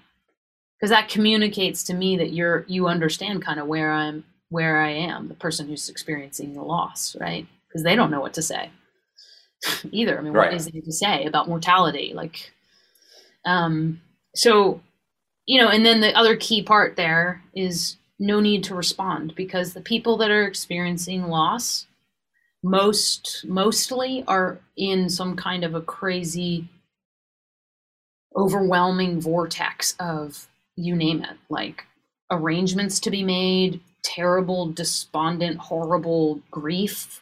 [0.76, 4.90] Because that communicates to me that you're you understand kind of where i'm where i
[4.90, 7.46] am the person who's experiencing the loss right?
[7.68, 8.70] Because they don't know what to say
[9.92, 10.18] either.
[10.18, 10.50] I mean right.
[10.50, 12.12] what is there to say about mortality?
[12.14, 12.52] Like
[13.44, 14.00] um
[14.34, 14.80] so
[15.46, 19.72] you know and then the other key part there is no need to respond because
[19.72, 21.86] the people that are experiencing loss
[22.62, 26.68] most mostly are in some kind of a crazy
[28.36, 30.46] overwhelming vortex of
[30.76, 31.36] you name it.
[31.48, 31.84] Like
[32.30, 37.20] arrangements to be made terrible despondent horrible grief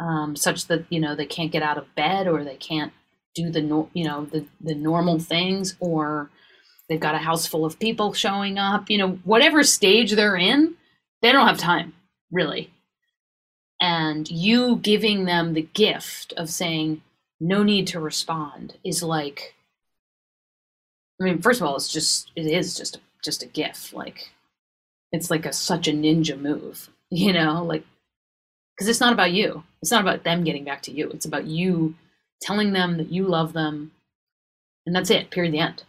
[0.00, 2.92] um, such that you know they can't get out of bed or they can't
[3.34, 6.30] do the no, you know the the normal things or
[6.88, 10.74] they've got a house full of people showing up, you know, whatever stage they're in,
[11.22, 11.92] they don't have time,
[12.30, 12.72] really.
[13.80, 17.02] And you giving them the gift of saying,
[17.40, 19.54] no need to respond is like,
[21.20, 23.92] I mean, first of all, it's just, it is just, just a gift.
[23.92, 24.30] Like,
[25.12, 27.84] it's like a, such a ninja move, you know, like,
[28.78, 29.64] because it's not about you.
[29.82, 31.10] It's not about them getting back to you.
[31.10, 31.96] It's about you
[32.42, 33.90] telling them that you love them.
[34.86, 35.84] And that's it, period, the end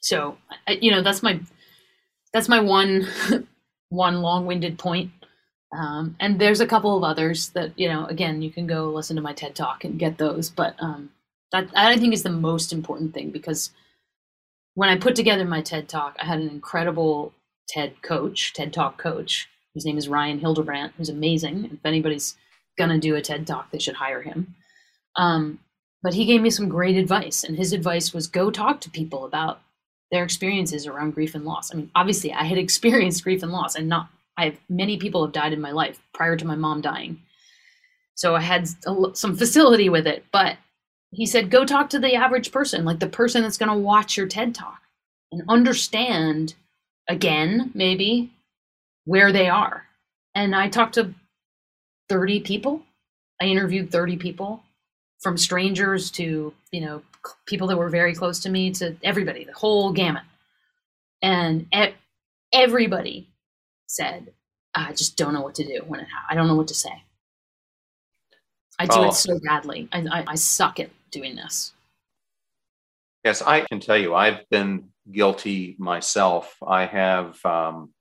[0.00, 0.36] so
[0.68, 1.40] you know that's my
[2.32, 3.06] that's my one
[3.90, 5.10] one long-winded point
[5.76, 9.16] um, and there's a couple of others that you know again you can go listen
[9.16, 11.10] to my ted talk and get those but um,
[11.52, 13.70] that i think is the most important thing because
[14.74, 17.32] when i put together my ted talk i had an incredible
[17.68, 22.36] ted coach ted talk coach his name is ryan hildebrandt who's amazing if anybody's
[22.78, 24.54] gonna do a ted talk they should hire him
[25.16, 25.58] um,
[26.02, 29.24] but he gave me some great advice and his advice was go talk to people
[29.24, 29.60] about
[30.10, 31.72] their experiences around grief and loss.
[31.72, 35.24] I mean, obviously, I had experienced grief and loss, and not I have many people
[35.24, 37.20] have died in my life prior to my mom dying,
[38.14, 38.68] so I had
[39.14, 40.24] some facility with it.
[40.32, 40.56] But
[41.12, 44.26] he said, go talk to the average person, like the person that's to watch your
[44.26, 44.80] TED talk,
[45.32, 46.54] and understand
[47.08, 48.30] again, maybe
[49.04, 49.84] where they are.
[50.34, 51.14] And I talked to
[52.08, 52.82] thirty people.
[53.40, 54.62] I interviewed thirty people,
[55.20, 57.02] from strangers to you know
[57.46, 60.22] people that were very close to me to everybody, the whole gamut.
[61.22, 61.66] And
[62.52, 63.28] everybody
[63.86, 64.32] said,
[64.74, 66.26] I just don't know what to do when it happens.
[66.30, 67.02] I don't know what to say.
[68.78, 69.08] I do Oh.
[69.08, 69.88] it so badly.
[69.92, 71.72] I, I, I suck at doing this.
[73.24, 76.56] Yes, I can tell you, I've been guilty myself.
[76.66, 77.92] I have um,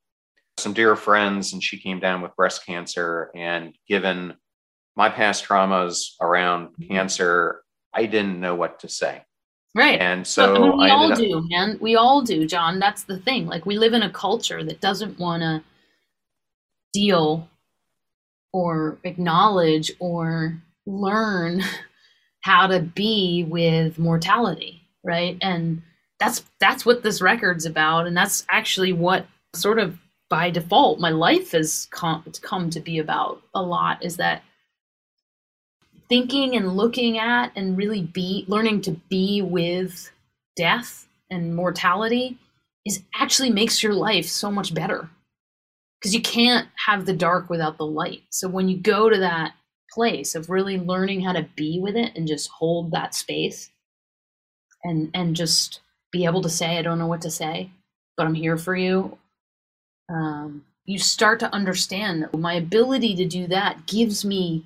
[0.60, 3.32] some dear friends, and she came down with breast cancer.
[3.36, 4.36] And given
[4.96, 6.94] my past traumas around mm-hmm.
[6.94, 7.62] cancer,
[7.94, 9.24] I didn't know what to say.
[9.76, 10.00] Right.
[10.00, 11.78] And But, so I mean, we I all up, do, man.
[11.80, 12.80] We all do, John.
[12.80, 13.48] That's the thing.
[13.48, 15.64] Like, we live in a culture that doesn't want to
[16.92, 17.48] deal
[18.52, 21.62] or acknowledge or learn
[22.42, 25.38] how to be with mortality, right?
[25.42, 25.82] And
[26.20, 29.98] that's that's what this record's about, and that's actually what sort of
[30.30, 34.04] by default my life has come, come to be about a lot.
[34.04, 34.44] Is that
[36.10, 40.12] thinking and looking at and really be learning to be with
[40.56, 42.38] death and mortality
[42.86, 45.10] is actually makes your life so much better
[46.00, 49.54] because you can't have the dark without the light so when you go to that
[49.94, 53.70] place of really learning how to be with it and just hold that space
[54.84, 57.70] and and just be able to say i don't know what to say
[58.18, 59.18] but i'm here for you
[60.10, 64.66] um, you start to understand that my ability to do that gives me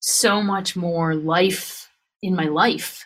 [0.00, 1.90] so much more life
[2.22, 3.04] in my life.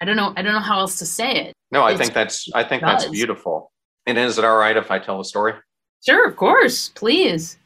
[0.00, 0.32] I don't know.
[0.36, 1.52] I don't know how else to say it.
[1.70, 3.70] no, I it's- think that's I think that's beautiful.
[4.06, 5.52] And is it all right if I tell a story?
[6.04, 7.58] Sure, of course, please.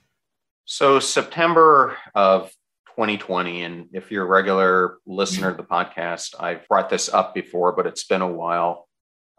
[0.65, 2.51] So September of
[2.97, 7.73] 2020, and if you're a regular listener to the podcast, I've brought this up before,
[7.73, 8.89] but it's been a while.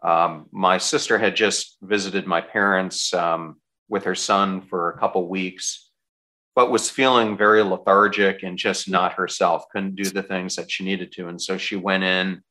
[0.06, 3.56] Um, my sister had just visited my parents um,
[3.88, 5.90] with her son for a couple weeks,
[6.54, 9.64] but was feeling very lethargic and just not herself.
[9.72, 12.42] Couldn't do the things that she needed to, and so she went in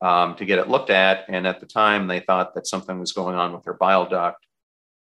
[0.00, 1.26] um, to get it looked at.
[1.28, 4.44] And at the time, they thought that something was going on with her bile duct.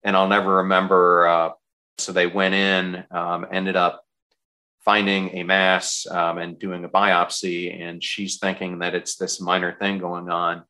[0.03, 1.27] And I'll never remember.
[1.29, 1.51] Uh,
[1.99, 4.05] so they went in, um, ended up
[4.85, 7.81] finding a mass um, and doing a biopsy.
[7.81, 10.65] And she's thinking that it's this minor thing going on.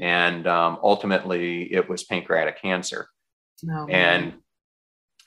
[0.00, 3.08] And um, ultimately, it was pancreatic cancer.
[3.70, 4.34] Oh, And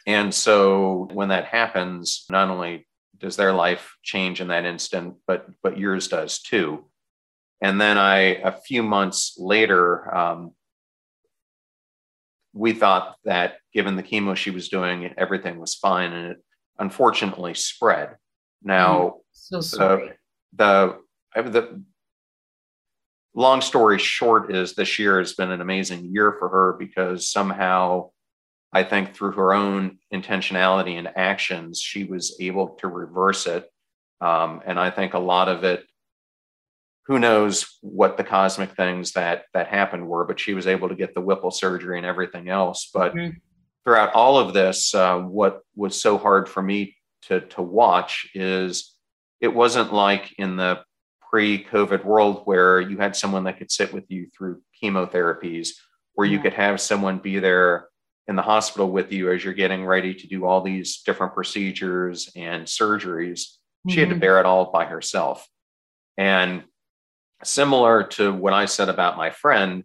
[0.07, 2.87] and so when that happens, not only
[3.17, 6.85] does their life change in that instant, but but yours does too.
[7.61, 10.51] And then I, a few months later, um,
[12.53, 16.37] we thought that given the chemo she was doing, everything was fine, and it
[16.77, 18.15] unfortunately spread.
[18.61, 20.13] Now, so sorry.
[20.53, 20.97] the
[21.33, 21.83] the
[23.35, 28.09] long story short is this year has been an amazing year for her because somehow
[28.71, 33.69] I think through her own intentionality and actions, she was able to reverse it.
[34.21, 35.85] Um, and I think a lot of it,
[37.07, 40.95] who knows what the cosmic things that that happened were, but she was able to
[40.95, 42.89] get the Whipple surgery and everything else.
[42.93, 43.35] But Mhm.
[43.83, 48.95] throughout all of this, uh, what was so hard for me to to watch is
[49.39, 50.83] it wasn't like in the
[51.29, 55.69] pre-COVID world where you had someone that could sit with you through chemotherapies,
[56.13, 56.43] where you Yeah.
[56.43, 57.89] could have someone be there
[58.27, 62.31] in the hospital with you as you're getting ready to do all these different procedures
[62.35, 63.57] and surgeries.
[63.89, 64.19] She had to Mhm.
[64.19, 65.47] bear it all by herself.
[66.17, 66.63] And
[67.43, 69.83] similar to what I said about my friend,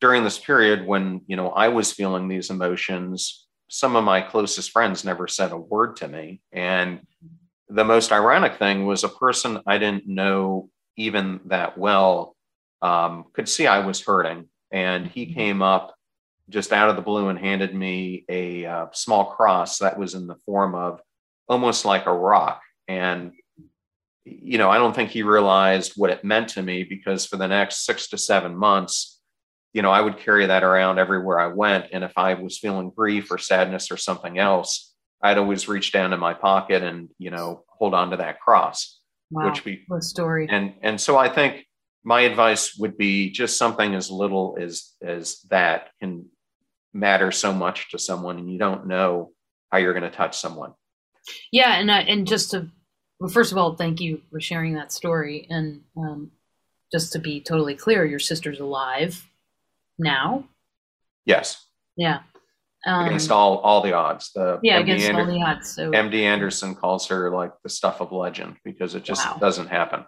[0.00, 4.70] during this period when, you know, I was feeling these emotions, some of my closest
[4.70, 6.42] friends never said a word to me.
[6.52, 7.06] And
[7.68, 12.36] the most ironic thing was a person I didn't know even that well
[12.82, 14.48] um, could see I was hurting.
[14.70, 15.94] And he came up
[16.50, 20.26] just out of the blue and handed me a uh, small cross that was in
[20.26, 21.00] the form of
[21.48, 22.60] almost like a rock.
[22.86, 23.32] And,
[24.24, 27.48] you know, I don't think he realized what it meant to me because for the
[27.48, 29.20] next six to seven months,
[29.72, 31.86] you know, I would carry that around everywhere I went.
[31.92, 34.93] And if I was feeling grief or sadness or something else,
[35.24, 39.00] I'd always reach down in my pocket and, you know, hold on to that cross,
[39.30, 39.46] wow.
[39.46, 40.46] which be, what a story.
[40.50, 41.66] and, and so I think
[42.04, 46.26] my advice would be just something as little as, as that can
[46.92, 49.32] matter so much to someone and you don't know
[49.72, 50.74] how you're going to touch someone.
[51.50, 52.70] Yeah, and I, and just to
[53.20, 55.46] well, first of all, thank you for sharing that story.
[55.48, 56.30] And um,
[56.92, 59.26] just to be totally clear, your sister's alive
[59.98, 60.44] now.
[61.24, 61.64] Yes.
[61.96, 62.20] Yeah.
[62.86, 64.30] Um, Against all, all the odds.
[64.34, 65.70] The yeah, MD against Ander- all the odds.
[65.74, 69.38] So MD Anderson calls her like the stuff of legend because it just Wow.
[69.40, 70.04] doesn't happen.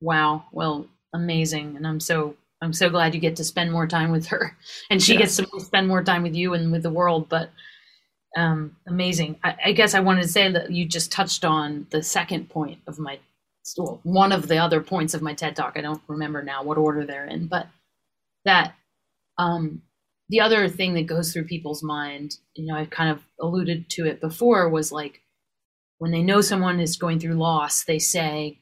[0.00, 4.10] wow, well, amazing, and I'm so I'm so glad you get to spend more time
[4.10, 4.56] with her,
[4.90, 5.20] and she Yeah.
[5.20, 7.28] gets to spend more time with you and with the world.
[7.28, 7.50] But
[8.36, 9.38] um, amazing.
[9.44, 12.78] I, I guess I wanted to say that you just touched on the second point
[12.86, 13.18] of my
[13.76, 15.74] well, one of the other points of my TED talk.
[15.76, 17.66] I don't remember now what order they're in, but
[18.44, 18.74] that
[19.38, 19.82] um,
[20.28, 24.06] the other thing that goes through people's mind, you know, I've kind of alluded to
[24.06, 25.20] it before, was like
[25.98, 28.58] when they know someone is going through loss, they say,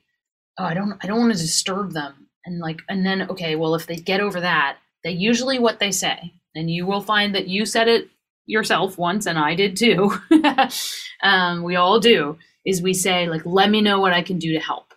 [0.58, 3.74] "Oh, I don't, I don't want to disturb them," and like, and then okay, well,
[3.74, 7.48] if they get over that, they usually what they say, and you will find that
[7.48, 8.08] you said it
[8.46, 10.12] yourself once, and I did too.
[11.22, 12.38] um, we all do.
[12.66, 14.94] Is we say like, "Let me know what I can do to help,"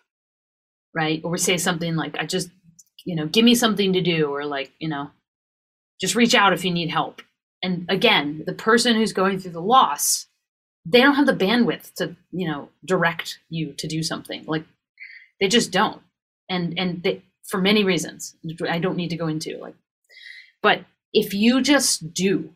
[0.93, 1.21] right?
[1.23, 2.49] Or we say something like, "I just,
[3.05, 5.11] you know, give me something to do," or like, you know,
[5.99, 7.21] just reach out if you need help.
[7.63, 10.27] And again, the person who's going through the loss,
[10.85, 14.45] they don't have the bandwidth to, you know, direct you to do something.
[14.45, 14.65] Like
[15.39, 16.01] they just don't.
[16.49, 18.35] And and they, for many reasons,
[18.69, 19.75] I don't need to go into like
[20.61, 22.53] but if you just do,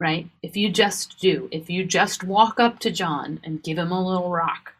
[0.00, 0.28] right?
[0.42, 4.06] If you just do, if you just walk up to John and give him a
[4.06, 4.72] little rock,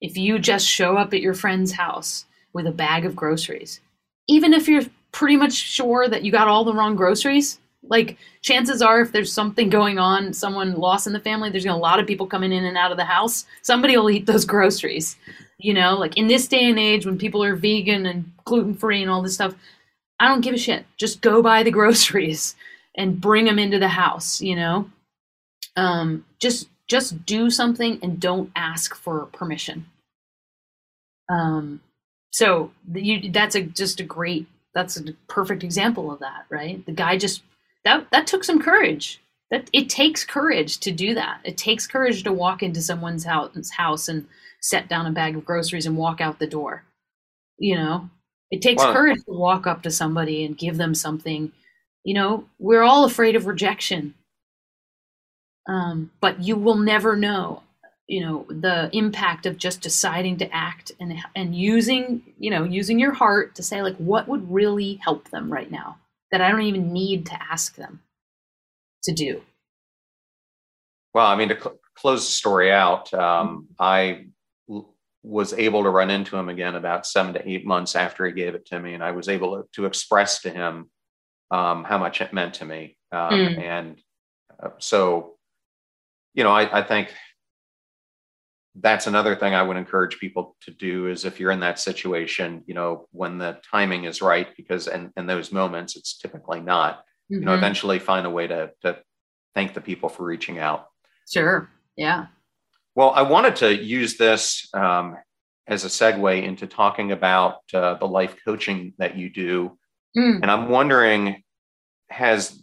[0.00, 3.80] if you just show up at your friend's house with a bag of groceries,
[4.28, 7.58] even if you're pretty much sure that you got all the wrong groceries.
[7.82, 11.74] Like chances are, if there's something going on, someone lost in the family, there's a
[11.74, 13.46] lot of people coming in and out of the house.
[13.62, 15.16] Somebody will eat those groceries.
[15.58, 19.02] You know, like in this day and age when people are vegan and gluten free
[19.02, 19.54] and all this stuff,
[20.18, 20.86] I don't give a shit.
[20.96, 22.54] Just go buy the groceries
[22.96, 24.40] and bring them into the house.
[24.40, 24.90] You know,
[25.76, 29.86] um, just just do something and don't ask for permission.
[31.30, 31.80] Um,
[32.32, 36.84] so you, that's a just a great that's a perfect example of that, right?
[36.86, 37.42] The guy just
[37.84, 39.20] that that took some courage.
[39.50, 41.40] That it takes courage to do that.
[41.44, 44.26] It takes courage to walk into someone's house house and
[44.60, 46.84] set down a bag of groceries and walk out the door.
[47.58, 48.10] You know,
[48.50, 48.92] it takes wow.
[48.92, 51.50] courage to walk up to somebody and give them something.
[52.04, 54.14] You know, we're all afraid of rejection.
[55.68, 57.62] Um, but you will never know
[58.10, 62.98] you know the impact of just deciding to act and and using you know using
[62.98, 65.96] your heart to say like what would really help them right now
[66.32, 68.00] that I don't even need to ask them
[69.04, 69.42] to do.
[71.14, 74.26] Well, I mean to cl- close the story out, um, I
[74.68, 74.92] l-
[75.22, 78.56] was able to run into him again about seven to eight months after he gave
[78.56, 80.90] it to me, and I was able to, to express to him
[81.52, 83.58] um, how much it meant to me, um, mm.
[83.60, 84.02] and
[84.60, 85.36] uh, so
[86.34, 87.12] you know I, I think
[88.76, 92.62] that's another thing I would encourage people to do is if you're in that situation,
[92.66, 96.98] you know, when the timing is right, because in, in those moments, it's typically not,
[96.98, 97.34] mm-hmm.
[97.34, 97.58] you know, mm-hmm.
[97.58, 98.98] eventually find a way to, to
[99.54, 100.86] thank the people for reaching out.
[101.28, 101.68] Sure.
[101.96, 102.26] Yeah.
[102.94, 105.16] Well, I wanted to use this um,
[105.66, 109.78] as a segue into talking about uh, the life coaching that you do.
[110.16, 110.42] Mm.
[110.42, 111.42] And I'm wondering,
[112.08, 112.60] has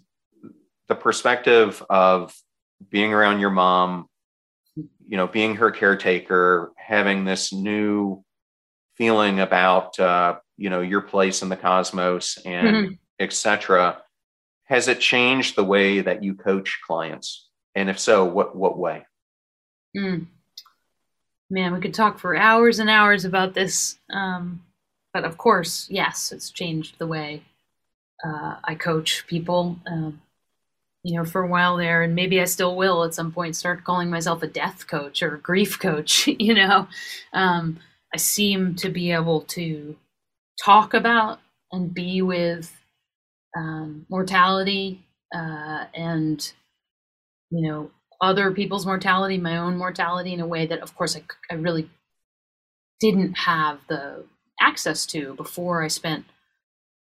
[0.87, 2.33] the perspective of
[2.89, 4.07] being around your mom
[5.07, 8.23] you know, being her caretaker, having this new
[8.95, 12.93] feeling about, uh, you know, your place in the cosmos and mm-hmm.
[13.19, 14.01] etc.
[14.65, 17.47] Has it changed the way that you coach clients?
[17.75, 19.05] And if so, what what way?
[19.95, 20.27] Mm.
[21.49, 23.97] Man, we could talk for hours and hours about this.
[24.11, 24.63] Um,
[25.13, 27.43] but of course, yes, it's changed the way
[28.25, 29.79] uh, I coach people.
[29.87, 30.21] Um,
[31.07, 33.85] you know, for a while there, and maybe I still will at some point start
[33.85, 36.27] calling myself a death coach or a grief coach.
[36.39, 36.89] you know,
[37.31, 37.79] um,
[38.13, 39.95] I seem to be able to
[40.65, 41.39] talk about
[41.71, 42.75] and be with
[43.55, 46.51] um, mortality uh, and,
[47.51, 47.89] you know,
[48.19, 51.89] other people's mortality, my own mortality in a way that, of course, I, I really
[52.99, 54.25] didn't have the
[54.59, 56.25] access to before I spent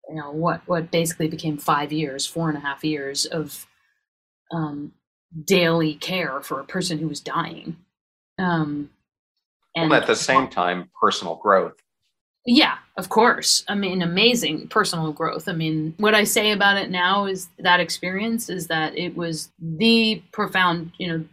[0.09, 3.67] you know what what basically became five years four and a half years of
[4.51, 4.93] um,
[5.45, 7.77] daily care for a person who was dying.
[8.39, 8.91] Um,
[9.75, 11.75] and well, at the same time, personal growth.
[12.47, 13.65] Yeah, of course.
[13.69, 15.49] I mean, amazing personal growth.
[15.49, 19.51] I mean, what I say about it now is that experience is that it was
[19.61, 21.25] the profound, you know,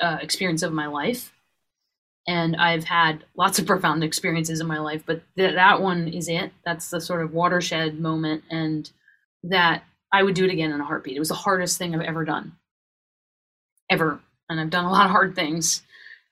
[0.00, 1.32] uh, experience of my life.
[2.28, 6.28] And I've had lots of profound experiences in my life, but th- that one is
[6.28, 6.52] it.
[6.64, 8.44] That's the sort of watershed moment.
[8.48, 8.88] And
[9.42, 9.82] that
[10.12, 11.16] I would do it again in a heartbeat.
[11.16, 12.52] It was the hardest thing I've ever done,
[13.90, 14.20] ever.
[14.48, 15.82] And I've done a lot of hard things.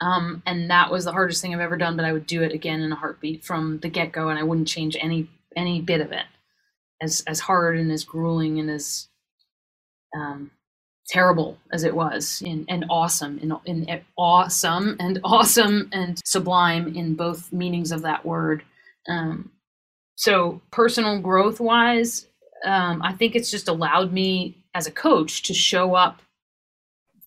[0.01, 2.53] Um, and that was the hardest thing I've ever done, but I would do it
[2.53, 6.01] again in a heartbeat from the get go, and I wouldn't change any any bit
[6.01, 6.25] of it.
[7.03, 9.09] As as hard and as grueling and as
[10.17, 10.51] um,
[11.09, 17.15] terrible as it was, and, and awesome, in, in awesome and awesome and sublime in
[17.15, 18.63] both meanings of that word.
[19.09, 19.51] Um,
[20.17, 22.27] so personal growth wise,
[22.65, 26.21] um, I think it's just allowed me as a coach to show up.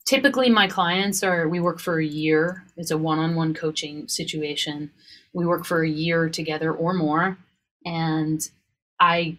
[0.05, 2.63] Typically, my clients are, we work for a year.
[2.77, 4.91] It's a one on one coaching situation.
[5.33, 7.37] We work for a year together or more.
[7.85, 8.47] And
[8.99, 9.37] I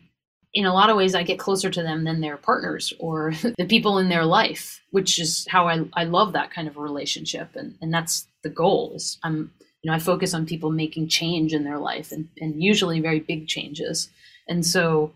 [0.55, 3.66] in a lot of ways, I get closer to them than their partners or the
[3.66, 7.51] people in their life, which is how I, I love that kind of relationship.
[7.57, 11.53] And, and that's the goal is I'm, you know, I focus on people making change
[11.53, 14.09] in their life and, and usually very big changes.
[14.49, 15.12] And so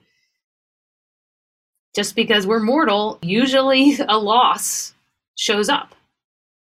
[1.99, 4.95] just because we're mortal, usually a loss
[5.35, 5.97] shows up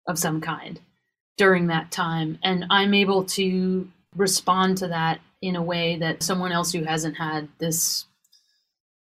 [0.07, 0.79] of some kind
[1.39, 2.39] during that time.
[2.45, 7.17] And I'm able to respond to that in a way that someone else who hasn't
[7.17, 8.05] had this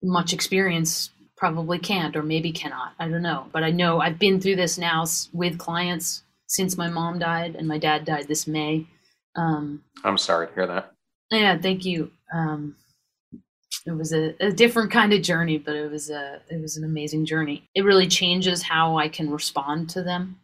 [0.03, 2.95] much experience probably can't or maybe cannot.
[2.99, 3.47] I don't know.
[3.53, 7.69] But I know I've been through this now with clients since my mom died and
[7.69, 8.89] my dad died this May.
[9.37, 10.93] Um, I'm sorry to hear that.
[11.31, 12.11] Yeah, thank you.
[12.35, 12.75] Um,
[13.89, 16.85] it was a, a, different kind of journey, but it was a it was an
[16.85, 17.69] amazing journey.
[17.75, 20.39] It really changes how I can respond to them,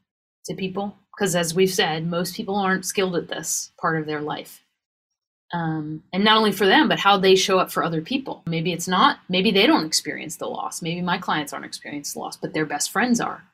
[0.47, 4.23] to people, because as we've said, most people aren't skilled at this part of their
[4.23, 4.63] life.
[5.53, 8.43] Um, and not only for them but how they show up for other people.
[8.47, 10.81] Maybe it's not maybe they don't experience the loss.
[10.81, 13.45] Maybe my clients aren't experiencing the loss but their best friends are.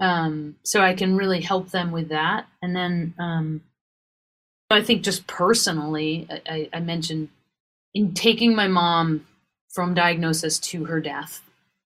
[0.00, 2.46] Um, so i can really help them with that.
[2.60, 3.62] And then um,
[4.70, 7.30] i think just personally I, I mentioned
[7.94, 9.26] in taking my mom
[9.72, 11.40] from diagnosis to her death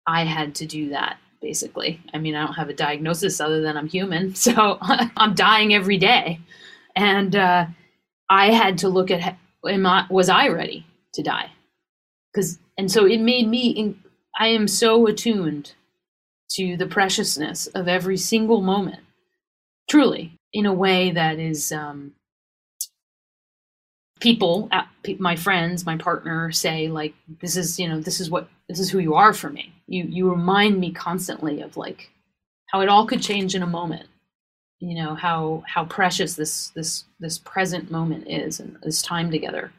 [0.07, 3.77] i had to do that basically i mean i don't have a diagnosis other than
[3.77, 6.41] i'm human so i'm dying every day
[6.97, 7.67] and uh,
[8.29, 9.37] I had to look at
[9.69, 11.51] am I, was I ready to die?
[12.33, 13.71] Because and so it made me.
[13.71, 14.03] In,
[14.39, 15.73] I am so attuned
[16.53, 19.01] to the preciousness of every single moment,
[19.89, 21.71] truly, in a way that is.
[21.71, 22.13] Um,
[24.27, 24.83] people, uh,
[25.21, 28.91] my friends, my partner, say like, "This is you know, this is what this is
[28.91, 32.11] who you are for me." You you remind me constantly of like
[32.73, 34.09] how it all could change in a moment.
[34.81, 39.71] You know how how precious this this this present moment is and this time together.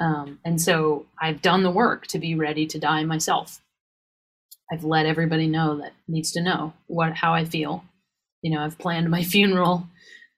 [0.00, 3.60] Um, and so i've done the work to be ready to die myself.
[4.70, 7.82] I've let everybody know that needs to know what how i feel.
[8.42, 9.88] You know i've planned my funeral.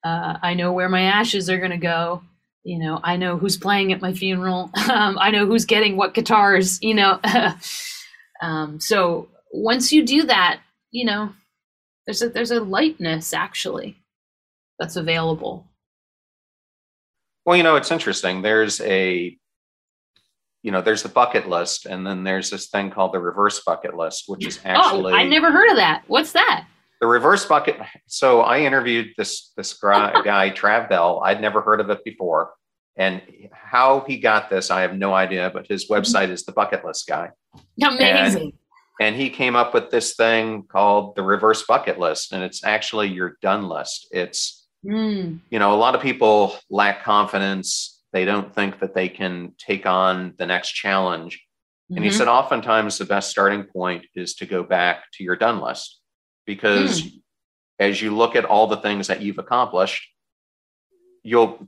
[0.03, 2.23] Uh, i know where my ashes are going to go
[2.63, 6.13] you know i know who's playing at my funeral um, i know who's getting what
[6.13, 7.19] guitars you know
[8.41, 10.59] um, so once you do that
[10.91, 11.31] you know
[12.05, 13.95] there's a there's a lightness actually
[14.79, 15.67] that's available.
[17.45, 18.41] Well, you know, it's interesting.
[18.41, 19.37] There's a
[20.61, 23.95] you know, there's the bucket list, and then there's this thing called the reverse bucket
[23.95, 26.03] list, which is actually oh, I never heard of that.
[26.07, 26.65] What's that?
[27.01, 27.77] The reverse bucket.
[28.07, 31.21] So I interviewed this this guy Trav Bell.
[31.23, 32.53] I'd never heard of it before,
[32.97, 33.21] and
[33.51, 35.49] how he got this, I have no idea.
[35.53, 37.31] But his website is the Bucket List Guy.
[37.81, 38.41] Amazing.
[38.41, 38.53] And
[38.99, 43.07] and he came up with this thing called the reverse bucket list and it's actually
[43.07, 45.39] your done list it's mm.
[45.49, 49.85] you know a lot of people lack confidence they don't think that they can take
[49.85, 51.95] on the next challenge mm-hmm.
[51.95, 52.19] and he mm-hmm.
[52.19, 55.98] said oftentimes the best starting point is to go back to your done list
[56.45, 57.21] because mm.
[57.79, 60.07] as you look at all the things that you've accomplished
[61.23, 61.67] you'll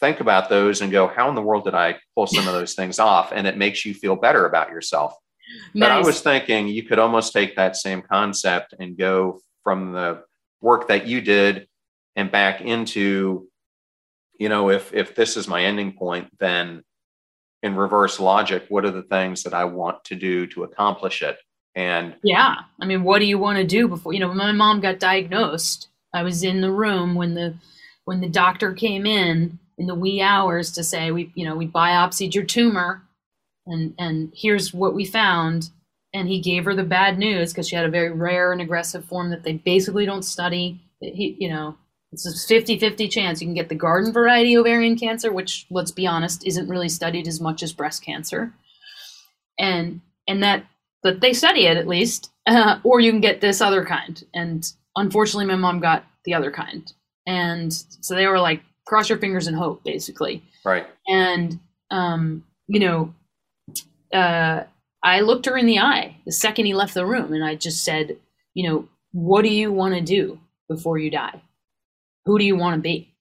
[0.00, 2.74] think about those and go how in the world did i pull some of those
[2.74, 5.14] things off and it makes you feel better about yourself
[5.74, 5.88] Nice.
[5.88, 10.24] But I was thinking you could almost take that same concept and go from the
[10.60, 11.68] work that you did
[12.16, 13.48] and back into,
[14.38, 16.82] you know, if if this is my ending point, then
[17.62, 21.38] in reverse logic, what are the things that I want to do to accomplish it?
[21.74, 24.28] And yeah, I mean, what do you want to do before you know?
[24.28, 27.54] When my mom got diagnosed, I was in the room when the
[28.04, 31.66] when the doctor came in in the wee hours to say we you know we
[31.66, 33.02] biopsied your tumor
[33.66, 35.70] and and here's what we found.
[36.14, 39.06] And he gave her the bad news because she had a very rare and aggressive
[39.06, 40.78] form that they basically don't study.
[41.00, 41.76] He you know
[42.12, 46.06] it's a 50-50 chance you can get the garden variety ovarian cancer which let's be
[46.06, 48.52] honest isn't really studied as much as breast cancer.
[49.58, 50.66] And and that
[51.02, 54.72] but they study it at least uh, or you can get this other kind and
[54.96, 56.92] unfortunately my mom got the other kind
[57.26, 61.58] and so they were like cross your fingers and hope basically right and
[61.90, 63.14] um you know
[64.12, 64.64] uh,
[65.02, 67.82] I looked her in the eye the second he left the room, and I just
[67.82, 68.16] said,
[68.54, 70.38] you know, what do you want to do
[70.68, 71.42] before you die?
[72.26, 73.14] Who do you want to be?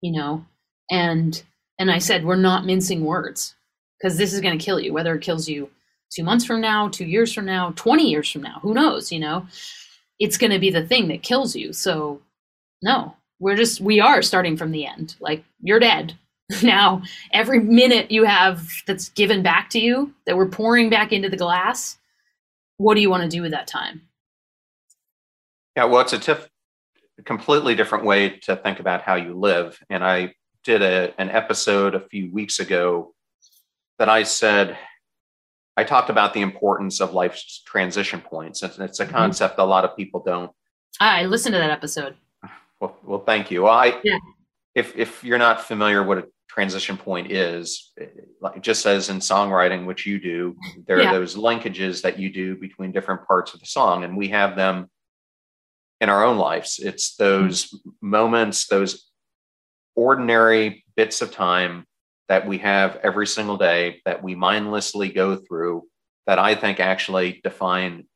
[0.00, 0.46] You know,
[0.90, 1.42] and
[1.78, 3.54] and I said, we're not mincing words
[3.98, 4.92] because this is going to kill you.
[4.92, 5.70] Whether it kills you
[6.10, 9.12] two months from now, two years from now, twenty years from now, who knows?
[9.12, 9.46] You know,
[10.18, 11.72] it's going to be the thing that kills you.
[11.72, 12.20] So,
[12.82, 15.16] no, we're just we are starting from the end.
[15.20, 16.14] Like you're dead
[16.62, 17.02] now
[17.32, 21.36] every minute you have that's given back to you that we're pouring back into the
[21.36, 21.98] glass
[22.78, 24.00] what do you want to do with that time
[25.76, 26.48] yeah well it's a tif-
[27.24, 30.32] completely different way to think about how you live and i
[30.64, 33.12] did a, an episode a few weeks ago
[33.98, 34.78] that i said
[35.78, 38.64] I talked about the importance of life's transition points.
[38.64, 39.14] It's, it's a mm-hmm.
[39.14, 39.62] concept mm-hmm.
[39.62, 40.50] a lot of people don't.
[40.98, 42.16] I listened to that episode.
[42.80, 43.62] Well, well, thank you.
[43.62, 44.18] Well, I, yeah.
[44.74, 48.26] if if you're not familiar what a transition point is, it
[48.60, 50.56] just says in songwriting, which you do,
[50.88, 51.10] there yeah.
[51.10, 54.56] are those linkages that you do between different parts of the song, and we have
[54.56, 54.90] them
[56.00, 56.80] in our own lives.
[56.82, 57.90] It's those mm-hmm.
[58.00, 59.08] moments, those
[59.94, 61.84] ordinary bits of time
[62.28, 65.84] that we have every single day that we mindlessly go through
[66.26, 68.06] that I think actually define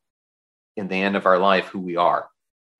[0.77, 2.29] in the end of our life who we are.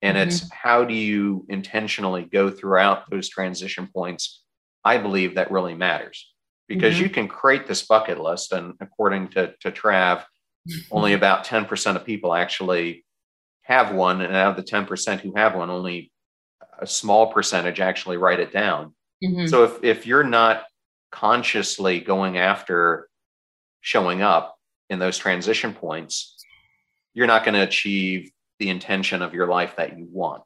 [0.01, 0.27] And mm-hmm.
[0.27, 4.43] it's how do you intentionally go throughout those transition points?
[4.83, 6.31] I believe that really matters
[6.67, 7.03] because mm-hmm.
[7.03, 8.51] you can create this bucket list.
[8.51, 10.23] And according to, to Trav,
[10.91, 13.05] only about 10% of people actually
[13.63, 14.21] have one.
[14.21, 16.11] And out of the 10% who have one, only
[16.79, 18.93] a small percentage actually write it down.
[19.23, 19.47] Mm-hmm.
[19.47, 20.63] So if, if you're not
[21.13, 23.07] consciously going after
[23.81, 24.57] showing up
[24.89, 26.43] in those transition points,
[27.13, 30.43] you're not going to achieve the intention of your life that you want.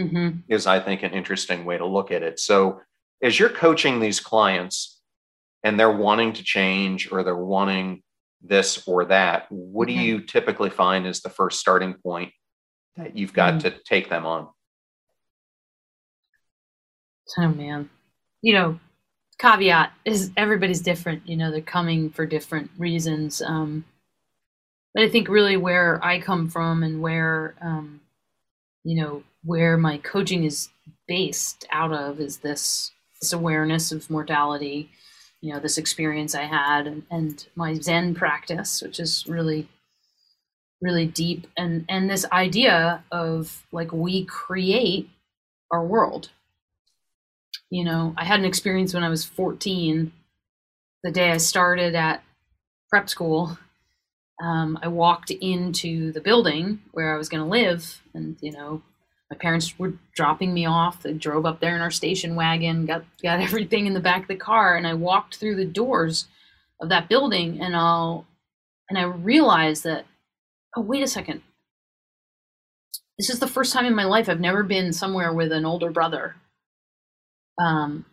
[0.00, 0.40] Mm-hmm.
[0.48, 2.38] Is I think an interesting way to look at it.
[2.40, 2.80] So
[3.22, 5.00] as you're coaching these clients
[5.62, 8.02] and they're wanting to change or they're wanting
[8.42, 9.98] this or that, what mm-hmm.
[9.98, 12.32] do you typically find is the first starting point
[12.96, 13.68] that you've got mm-hmm.
[13.68, 14.48] to take them on?
[17.38, 17.90] Oh man.
[18.42, 18.80] You know,
[19.38, 23.84] caveat is everybody's different you know they're coming for different reasons um,
[24.94, 28.00] but i think really where i come from and where um,
[28.84, 30.68] you know where my coaching is
[31.06, 34.90] based out of is this this awareness of mortality
[35.40, 39.68] you know this experience i had and, and my zen practice which is really
[40.80, 45.08] really deep and and this idea of like we create
[45.70, 46.30] our world
[47.70, 50.12] you know, I had an experience when I was 14,
[51.02, 52.22] the day I started at
[52.90, 53.58] prep school.
[54.42, 58.82] Um, I walked into the building where I was going to live, and you know,
[59.30, 61.02] my parents were dropping me off.
[61.02, 64.28] They drove up there in our station wagon, got got everything in the back of
[64.28, 66.26] the car, and I walked through the doors
[66.80, 68.26] of that building, and I'll
[68.88, 70.04] and I realized that,
[70.76, 71.42] oh wait a second,
[73.18, 75.90] this is the first time in my life I've never been somewhere with an older
[75.90, 76.36] brother
[77.60, 78.04] um,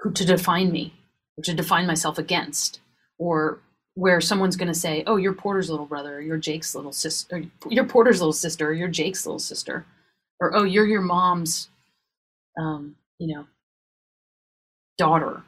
[0.00, 0.94] who to define me
[1.38, 2.80] or to define myself against,
[3.18, 3.60] or
[3.94, 7.44] where someone's going to say, "Oh, you're Porter's little brother, or you're Jake's little sister,
[7.68, 9.86] you're Porter's little sister, or you're Jake's little sister,"
[10.40, 11.68] or "Oh, you're your mom's,
[12.58, 13.46] um, you know,
[14.98, 15.42] daughter."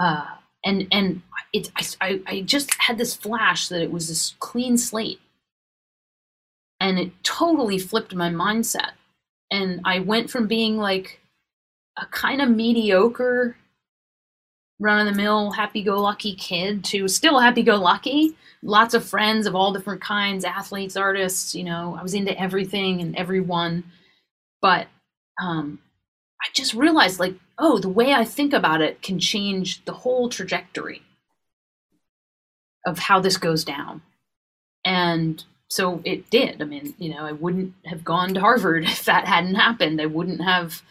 [0.00, 0.26] Uh,
[0.64, 1.22] and and
[1.52, 1.70] it,
[2.00, 5.20] I, I just had this flash that it was this clean slate,
[6.80, 8.92] and it totally flipped my mindset,
[9.50, 11.20] and I went from being like
[11.96, 13.56] a kind of mediocre
[14.78, 19.04] run of the mill happy go lucky kid to still happy go lucky lots of
[19.04, 23.84] friends of all different kinds athletes artists you know i was into everything and everyone.
[24.60, 24.88] But
[25.40, 25.78] um
[26.42, 30.28] i just realized like oh the way i think about it can change the whole
[30.28, 31.02] trajectory
[32.86, 34.02] of how this goes down.
[34.84, 36.60] And so it did.
[36.60, 40.00] I mean you know i wouldn't have gone to harvard if that hadn't happened.
[40.00, 40.82] I wouldn't have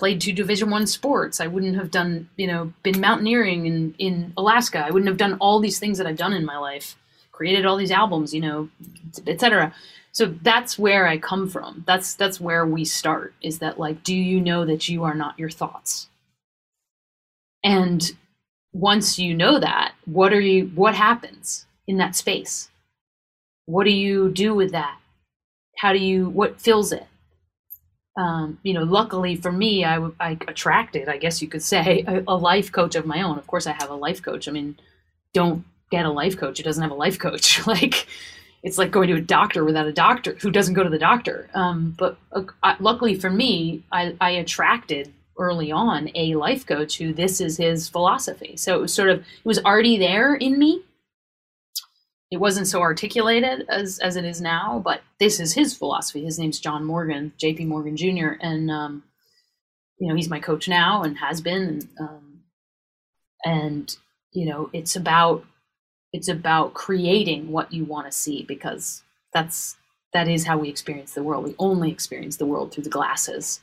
[0.00, 1.40] played two division one sports.
[1.40, 4.78] I wouldn't have done you know been mountaineering in in alaska.
[4.78, 6.96] I wouldn't have done all these things that i've done in my life
[7.32, 8.68] created all these albums you know
[9.26, 9.72] etc
[10.12, 11.84] so that's where i come from.
[11.86, 15.38] That's that's where we start is that like do you know that you are not
[15.38, 16.08] your thoughts?
[17.62, 18.02] And
[18.72, 22.70] once you know that what are you what happens in that space?
[23.66, 24.98] What do you do with that?
[25.76, 27.06] How do you what fills it
[28.16, 32.22] um, you know, luckily for me, I, I attracted, I guess you could say, a,
[32.26, 33.38] a, life coach of my own.
[33.38, 34.48] Of course, I have a life coach.
[34.48, 34.78] I mean,
[35.32, 37.64] don't get a life coach who doesn't have a life coach.
[37.66, 38.06] like,
[38.62, 41.48] it's like going to a doctor without a doctor who doesn't go to the doctor.
[41.54, 47.14] Um, but uh, luckily for me, I, I attracted early on a life coach who
[47.14, 48.56] this is his philosophy.
[48.56, 50.82] So it was sort of, it was already there in me
[52.30, 56.24] it wasn't so articulated as as it is now, but this is his philosophy.
[56.24, 57.64] His name's John Morgan, J.P.
[57.64, 59.02] Morgan Jr., and um,
[59.98, 62.40] you know he's my coach now and has been, and, um,
[63.44, 63.96] and
[64.32, 65.44] you know it's about
[66.12, 69.02] it's about creating what you want to see because
[69.34, 69.76] that's
[70.12, 71.44] that is how we experience the world.
[71.44, 73.60] We only experience the world through the glasses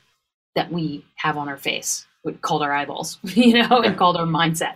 [0.54, 2.06] that we have on our face,
[2.42, 4.74] called our eyeballs, you know, and called our mindset.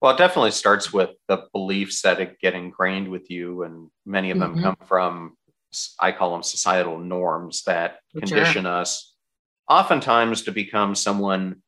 [0.00, 4.38] Well, it definitely starts with the beliefs that get ingrained with you, and many of
[4.38, 4.62] them mm-hmm.
[4.62, 5.36] come from,
[5.98, 8.72] I call them societal norms that condition sure.
[8.72, 9.14] us
[9.68, 11.62] oftentimes to become someone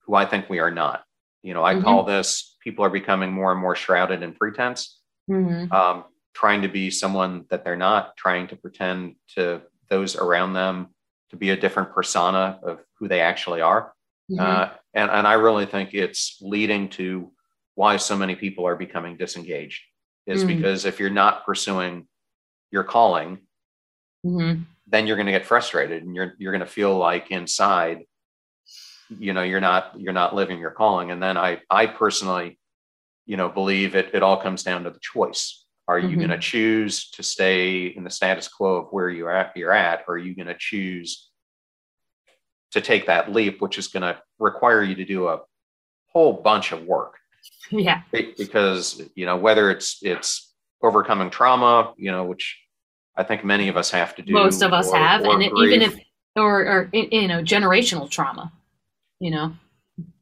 [0.00, 1.04] who I think we are not.
[1.42, 1.84] You know, I Mhm.
[1.84, 5.00] call this people are becoming more and more shrouded in pretense,
[5.30, 5.72] Mm-hmm.
[5.72, 6.04] um,
[6.34, 10.88] trying to be someone that they're not, trying to pretend to those around them
[11.30, 13.92] to be a different persona of who they actually are.
[14.30, 14.40] Mm-hmm.
[14.40, 17.32] Uh, and, and I really think it's leading to
[17.80, 19.80] why so many people are becoming disengaged,
[20.26, 20.48] is Mm.
[20.48, 22.06] because if you're not pursuing
[22.70, 23.38] your calling,
[24.22, 24.54] hmm
[24.92, 27.98] then you're going to get frustrated and you're you're going to feel like inside
[29.24, 32.58] you know you're not you're not living your calling and then i i personally
[33.30, 35.42] you know believe it it all comes down to the choice
[35.86, 36.20] are you Mhm.
[36.22, 39.98] going to choose to stay in the status quo of where you're at you're at
[40.08, 41.10] or are you going to choose
[42.74, 45.40] to take that leap which is going to require you to do a
[46.12, 47.14] whole bunch of work
[47.72, 48.02] Yeah.
[48.12, 52.58] Because you know whether it's it's overcoming trauma you know which
[53.16, 55.42] i think many of us have to do Most of us or- have, or and
[55.42, 55.96] it, even if
[56.36, 58.50] or or you know generational trauma,
[59.20, 59.52] you know.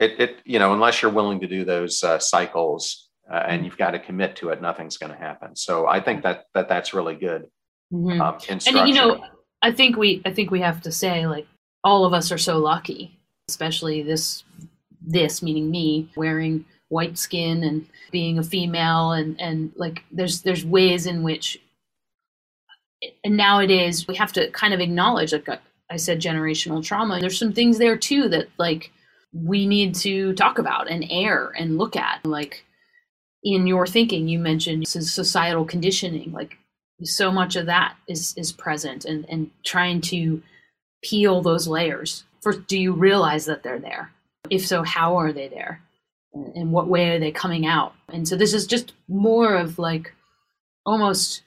[0.00, 3.76] it, it you know unless you're willing to do those uh, cycles uh, and you've
[3.78, 6.92] got to commit to it nothing's going to happen so i think that that that's
[6.94, 7.46] really good
[7.92, 8.20] Mhm.
[8.20, 9.24] um, and you know
[9.62, 11.46] i think we i think we have to say like
[11.84, 14.42] all of us are so lucky especially this
[15.00, 20.64] this meaning me wearing white skin and being a female and and like there's there's
[20.64, 21.58] ways in which
[23.24, 25.48] and nowadays we have to kind of acknowledge like
[25.90, 27.20] i said generational trauma.
[27.20, 28.90] There's some things there too that like
[29.32, 32.24] we need to talk about and air and look at.
[32.24, 32.64] Like
[33.44, 36.32] in your thinking you mentioned societal conditioning.
[36.32, 36.56] Like
[37.04, 40.42] so much of that is is present and and trying to
[41.02, 42.24] peel those layers.
[42.40, 44.10] First do you realize that they're there?
[44.50, 45.82] If so how are they there
[46.54, 47.94] in what way are they coming out?
[48.08, 50.14] And so this is just more of like
[50.86, 51.42] almost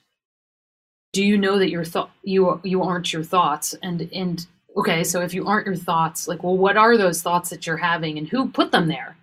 [1.13, 3.75] do you know that your thought you you aren't your thoughts?
[3.81, 4.45] And and
[4.77, 7.77] okay so if you aren't your thoughts like well what are those thoughts that you're
[7.77, 9.17] having and who put them there?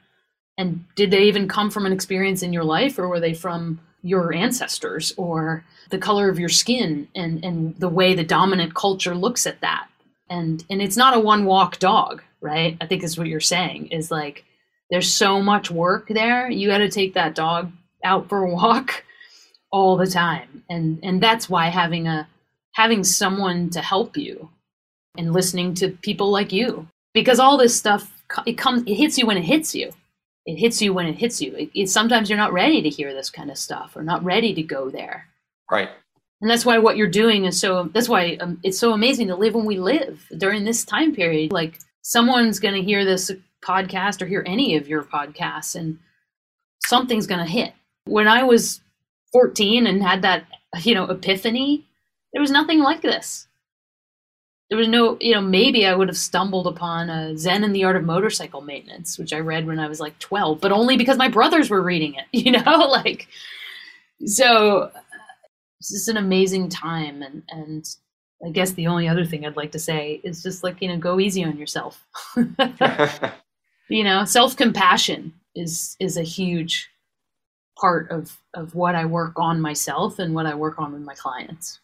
[0.57, 3.81] And did they even come from an experience in your life or were they from
[4.03, 9.15] your ancestors or the color of your skin and and the way the dominant culture
[9.15, 9.89] looks at that?
[10.31, 12.77] And and it's not a one walk dog right?
[12.81, 14.45] I think is what you're saying is like
[14.91, 16.51] there's so much work there.
[16.51, 17.72] You got to take that dog
[18.05, 19.05] out for a walk
[19.72, 20.64] all the time.
[20.70, 22.28] And and that's why having a
[22.72, 24.51] having someone to help you
[25.16, 26.89] and listening to people like you.
[27.14, 28.12] Because all this stuff
[28.47, 29.93] it comes it hits you when it hits you.
[30.47, 31.55] It hits you when it hits you.
[31.55, 34.55] It, it sometimes you're not ready to hear this kind of stuff or not ready
[34.55, 35.26] to go there.
[35.70, 35.91] Right.
[36.41, 39.36] And that's why what you're doing is so that's why um, it's so amazing to
[39.36, 41.53] live when we live during this time period.
[41.53, 43.30] Like someone's going to hear this
[43.63, 45.99] podcast or hear any of your podcasts and
[46.85, 47.73] something's going to hit.
[48.05, 48.81] When i was
[49.33, 50.47] 14 and had that
[50.83, 51.85] you know epiphany
[52.33, 53.47] there was nothing like this.
[54.69, 57.85] There was no you know maybe i would have stumbled upon a zen in the
[57.85, 61.17] art of motorcycle maintenance which i read when i was like 12 but only because
[61.17, 63.29] my brothers were reading it you know like
[64.27, 65.01] so uh,
[65.81, 67.97] it's just an amazing time and and
[68.45, 70.99] i guess the only other thing i'd like to say is just like you know
[70.99, 72.07] go easy on yourself
[73.89, 76.89] you know self-compassion is is a huge
[77.78, 81.14] part of of what i work on myself and what i work on with my
[81.14, 81.80] clients.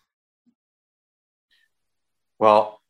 [2.38, 2.80] Well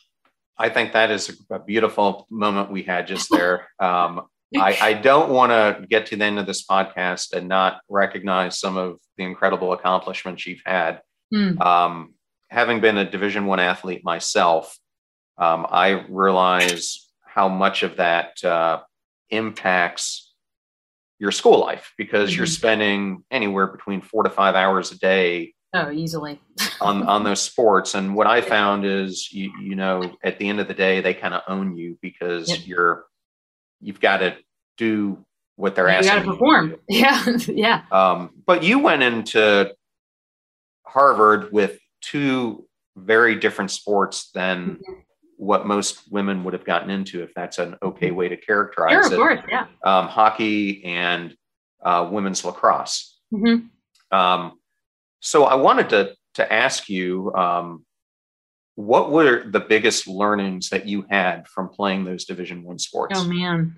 [0.58, 3.68] i think that is a beautiful moment we had just there.
[3.80, 4.22] Um,
[4.56, 8.60] I, I don't want to get to the end of this podcast and not recognize
[8.60, 11.00] some of the incredible accomplishments you've had.
[11.32, 11.60] Hmm.
[11.60, 12.14] um,
[12.50, 14.78] having been a division one athlete myself
[15.38, 18.80] um, i realize how much of that uh,
[19.30, 20.32] impacts
[21.18, 22.56] your school life because you're Mhm.
[22.56, 26.40] spending anywhere between four to five hours a day oh easily
[26.80, 30.60] on on those sports and what i found is you you know at the end
[30.60, 32.58] of the day they kind of own you because Yep.
[32.66, 33.04] you're
[33.80, 34.36] you've got to
[34.76, 35.24] do
[35.56, 39.72] what they're you asking got to you perform yeah yeah Um, but you went into
[40.84, 42.66] Harvard with two
[42.96, 44.92] very different sports than Mm-hmm.
[45.36, 49.06] What most women would have gotten into, if that's an okay way to characterize sure
[49.06, 49.16] of it.
[49.16, 51.34] course yeah Um, hockey and
[51.84, 53.18] uh, women's lacrosse.
[53.30, 53.56] hmm
[54.10, 54.52] Um,
[55.20, 57.84] so I wanted to to ask you, um,
[58.74, 63.18] what were the biggest learnings that you had from playing those Division One sports?
[63.18, 63.76] Oh man.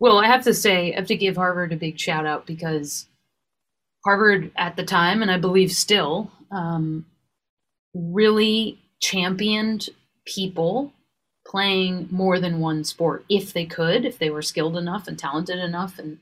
[0.00, 3.06] Well, I have to say, I have to give Harvard a big shout out because
[4.04, 7.04] Harvard at the time, and I believe still, um,
[7.94, 9.88] really championed
[10.24, 10.92] people
[11.48, 15.58] playing more than one sport if they could, if they were skilled enough and talented
[15.58, 16.18] enough and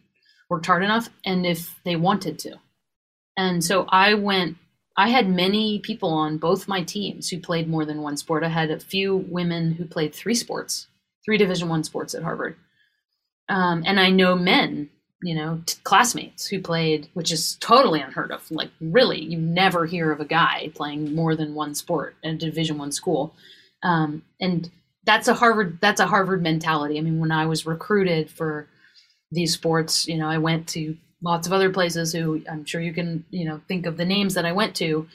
[0.48, 2.56] worked hard enough, and if they wanted to.
[3.36, 4.56] And so I went,
[4.96, 8.44] I had many people on both my teams who played more than one sport.
[8.44, 10.86] I had a few women who played three sports,
[11.24, 12.56] three Division One sports at Harvard.
[13.48, 14.90] Um, and I know men
[15.22, 18.48] you know, t- classmates who played, which is totally unheard of.
[18.50, 22.36] Like, really, you never hear of a guy playing more than one sport at a
[22.36, 23.34] Division One school,
[23.82, 24.70] um, and
[25.06, 25.78] that's a Harvard.
[25.80, 26.98] That's a Harvard mentality.
[26.98, 28.68] I mean, when I was recruited for
[29.30, 32.92] these sports, you know, I went to lots of other places who I'm sure you
[32.92, 35.06] can, you know, think of the names that I went to,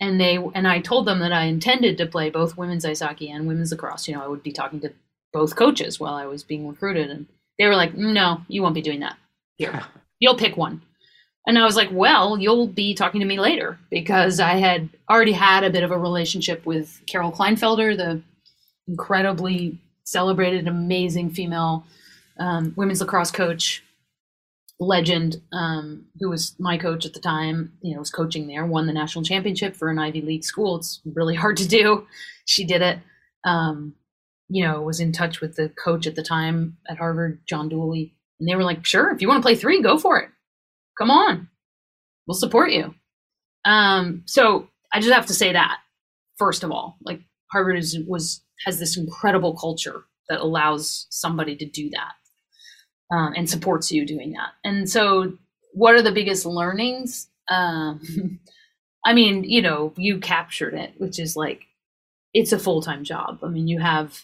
[0.00, 3.30] and they and I told them that I intended to play both women's ice hockey
[3.30, 4.08] and women's lacrosse.
[4.08, 4.92] You know, I would be talking to
[5.32, 7.26] both coaches while I was being recruited, and
[7.58, 9.16] they were like, "No, you won't be doing that."
[9.56, 9.82] Here,
[10.18, 10.82] you'll pick one.
[11.48, 15.30] And I was like, well, you'll be talking to me later because I had already
[15.30, 18.20] had a bit of a relationship with Carol Kleinfelder, the
[18.88, 21.84] incredibly celebrated, amazing female
[22.38, 23.82] um, women's lacrosse coach,
[24.78, 28.86] legend, um, who was my coach at the time, you know, was coaching there, won
[28.86, 30.76] the national championship for an Ivy League school.
[30.76, 32.06] It's really hard to do.
[32.44, 32.98] She did it.
[33.44, 33.94] Um,
[34.48, 38.16] you know, was in touch with the coach at the time at Harvard, John Dooley
[38.38, 40.28] and they were like, sure, if you want to play three, go for it.
[40.98, 41.48] Come on.
[42.26, 42.94] We'll support you.
[43.64, 45.78] Um, so I just have to say that,
[46.38, 47.20] first of all, like
[47.50, 53.48] Harvard is, was has this incredible culture that allows somebody to do that um, and
[53.48, 54.52] supports you doing that.
[54.64, 55.32] And so,
[55.72, 57.28] what are the biggest learnings?
[57.48, 58.40] Um,
[59.06, 61.66] I mean, you know, you captured it, which is like
[62.34, 63.38] it's a full time job.
[63.42, 64.22] I mean, you have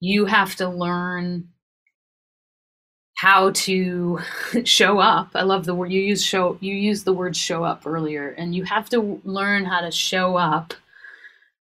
[0.00, 1.48] you have to learn
[3.16, 4.18] how to
[4.64, 5.30] show up.
[5.34, 8.54] I love the word you use show you use the word show up earlier and
[8.54, 10.74] you have to learn how to show up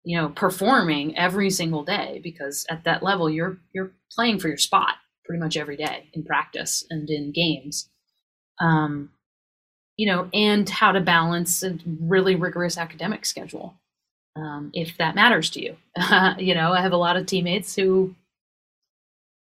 [0.05, 4.57] you know performing every single day because at that level you're you're playing for your
[4.57, 4.95] spot
[5.25, 7.89] pretty much every day in practice and in games.
[8.61, 9.11] Um
[9.97, 13.75] you know, and how to balance a really rigorous academic schedule.
[14.35, 15.77] Um, if that matters to you.
[16.39, 18.15] you know, I have a lot of teammates who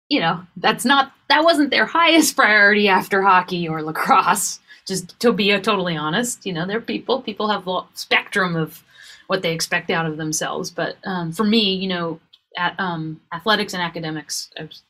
[0.09, 4.59] you know, that's not that wasn't their highest priority after hockey or lacrosse.
[4.87, 7.21] Just to be totally honest, you know, they're people.
[7.21, 8.83] People have a spectrum of
[9.27, 10.71] what they expect out of themselves.
[10.71, 12.19] But um, for me, you know,
[12.57, 14.83] at um, athletics and academics, I was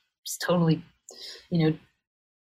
[0.46, 0.84] totally,
[1.50, 1.78] you know,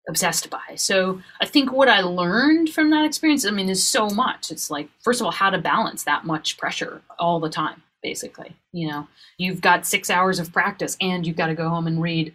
[0.07, 0.75] obsessed by.
[0.75, 4.51] So I think what I learned from that experience, I mean, is so much.
[4.51, 8.55] It's like, first of all, how to balance that much pressure all the time, basically.
[8.71, 12.01] You know, you've got six hours of practice and you've got to go home and
[12.01, 12.33] read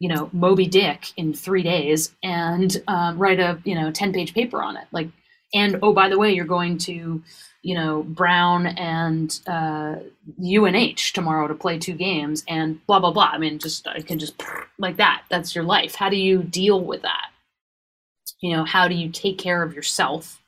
[0.00, 4.34] you know Moby Dick in three days and um, write a you know ten page
[4.34, 4.86] paper on it.
[4.92, 5.08] Like,
[5.54, 7.22] and oh by the way, you're going to
[7.62, 9.96] you know Brown and uh,
[10.38, 13.30] UNH tomorrow to play two games and blah blah blah.
[13.32, 14.42] I mean, just I can just
[14.78, 15.22] like that.
[15.30, 15.94] That's your life.
[15.94, 17.30] How do you deal with that?
[18.40, 20.42] You know, how do you take care of yourself?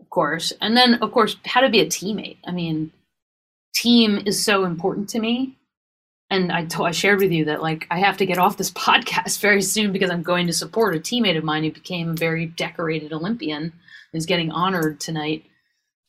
[0.00, 2.38] Of course, and then of course, how to be a teammate.
[2.44, 2.92] I mean,
[3.74, 5.56] team is so important to me
[6.30, 8.70] and I, told, I shared with you that like I have to get off this
[8.72, 12.14] podcast very soon because I'm going to support a teammate of mine who became a
[12.14, 13.72] very decorated Olympian
[14.12, 15.44] is getting honored tonight,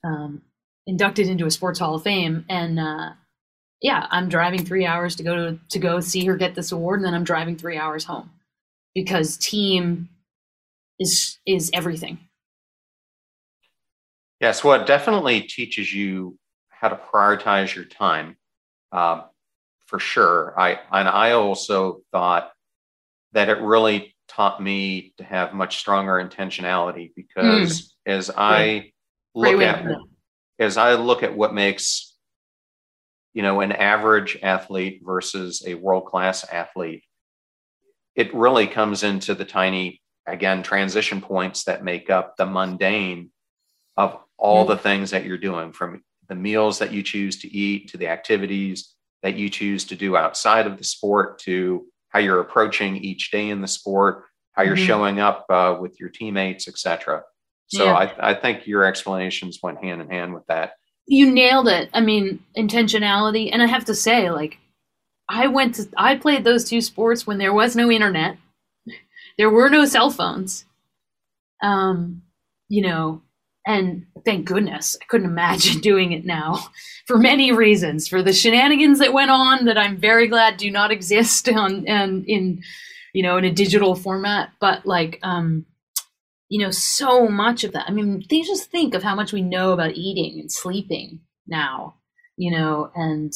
[0.03, 0.41] um,
[0.87, 3.11] inducted into a Sports Hall of Fame, and uh,
[3.81, 6.99] yeah, I'm driving three hours to go to to go see her get this award,
[6.99, 8.31] and then I'm driving three hours home
[8.95, 10.09] because team
[10.99, 12.19] is is everything.
[14.39, 16.37] Yes, well, it definitely teaches you
[16.69, 18.37] how to prioritize your time.
[18.91, 19.23] Uh,
[19.89, 20.53] for sure.
[20.57, 22.51] I and I also thought
[23.33, 27.89] that it really taught me to have much stronger intentionality because mm.
[28.05, 28.91] as I
[29.35, 29.85] look at
[30.59, 32.15] as I look at what makes
[33.33, 37.03] you know an average athlete versus a world class athlete,
[38.15, 43.31] it really comes into the tiny again transition points that make up the mundane
[43.97, 44.69] of all mm.
[44.69, 48.07] the things that you're doing from the meals that you choose to eat to the
[48.07, 53.31] activities that you choose to do outside of the sport to how you're approaching each
[53.31, 54.85] day in the sport how you're mm-hmm.
[54.85, 57.23] showing up uh, with your teammates etc
[57.69, 57.93] so yeah.
[57.93, 60.73] I, I think your explanations went hand in hand with that.
[61.05, 61.89] You nailed it.
[61.93, 63.49] I mean intentionality.
[63.51, 64.57] And i have to say like
[65.29, 68.37] i went to i played those two sports when there was no internet.
[69.37, 70.65] There were no cell phones.
[71.63, 72.23] Um
[72.67, 73.21] you know
[73.69, 76.59] and thank goodness, I couldn't imagine doing it now
[77.05, 78.07] for many reasons.
[78.07, 82.25] For the shenanigans that went on that I'm very glad do not exist on and
[82.27, 82.63] in
[83.13, 84.49] you know in a digital format.
[84.59, 85.67] But like um,
[86.49, 87.85] you know, so much of that.
[87.87, 91.93] I mean, they just think of how much we know about eating and sleeping now,
[92.37, 93.31] you know, and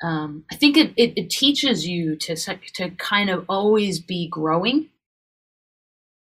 [0.00, 4.90] um, I think it, it, it teaches you to to kind of always be growing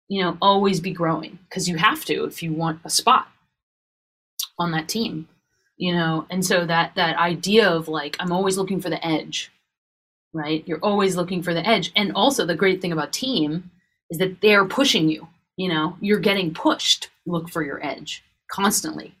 [0.08, 3.26] you know, always be growing because you have to if you want a spot
[4.58, 5.28] on that team,
[5.76, 6.26] you know.
[6.30, 9.50] And so that that idea of like I'm always looking for the edge,
[10.32, 10.62] right?
[10.66, 11.92] You're always looking for the edge.
[11.96, 13.70] And also the great thing about team
[14.10, 15.28] is that they're pushing you.
[15.56, 17.10] You know, you're getting pushed.
[17.26, 19.14] Look for your edge constantly,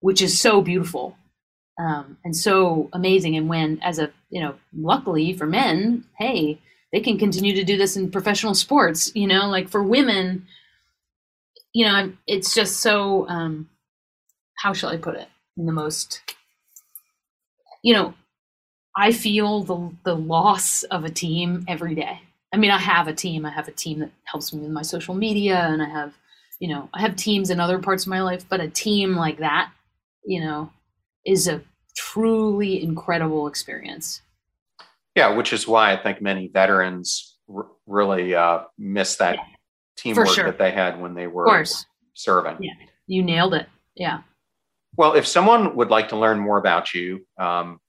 [0.00, 1.16] which is so beautiful
[1.78, 3.36] um, and so amazing.
[3.36, 6.60] And when, as a you know, luckily for men, hey,
[6.92, 9.10] they can continue to do this in professional sports.
[9.14, 10.46] You know, like for women,
[11.72, 13.28] you know, it's just so.
[13.28, 13.68] Um,
[14.64, 15.28] how shall I put it?
[15.58, 16.22] In the most,
[17.82, 18.14] you know,
[18.96, 22.22] I feel the the loss of a team every day.
[22.50, 23.44] I mean, I have a team.
[23.44, 26.14] I have a team that helps me with my social media, and I have,
[26.60, 28.48] you know, I have teams in other parts of my life.
[28.48, 29.70] But a team like that,
[30.24, 30.70] you know,
[31.26, 31.60] is a
[31.94, 34.22] truly incredible experience.
[35.14, 39.44] Yeah, which is why I think many veterans r- really uh, miss that yeah,
[39.98, 40.46] teamwork sure.
[40.46, 41.66] that they had when they were
[42.14, 42.56] serving.
[42.60, 42.72] Yeah,
[43.06, 43.68] you nailed it.
[43.94, 44.22] Yeah.
[44.96, 47.80] Well, if someone would like to learn more about you, um,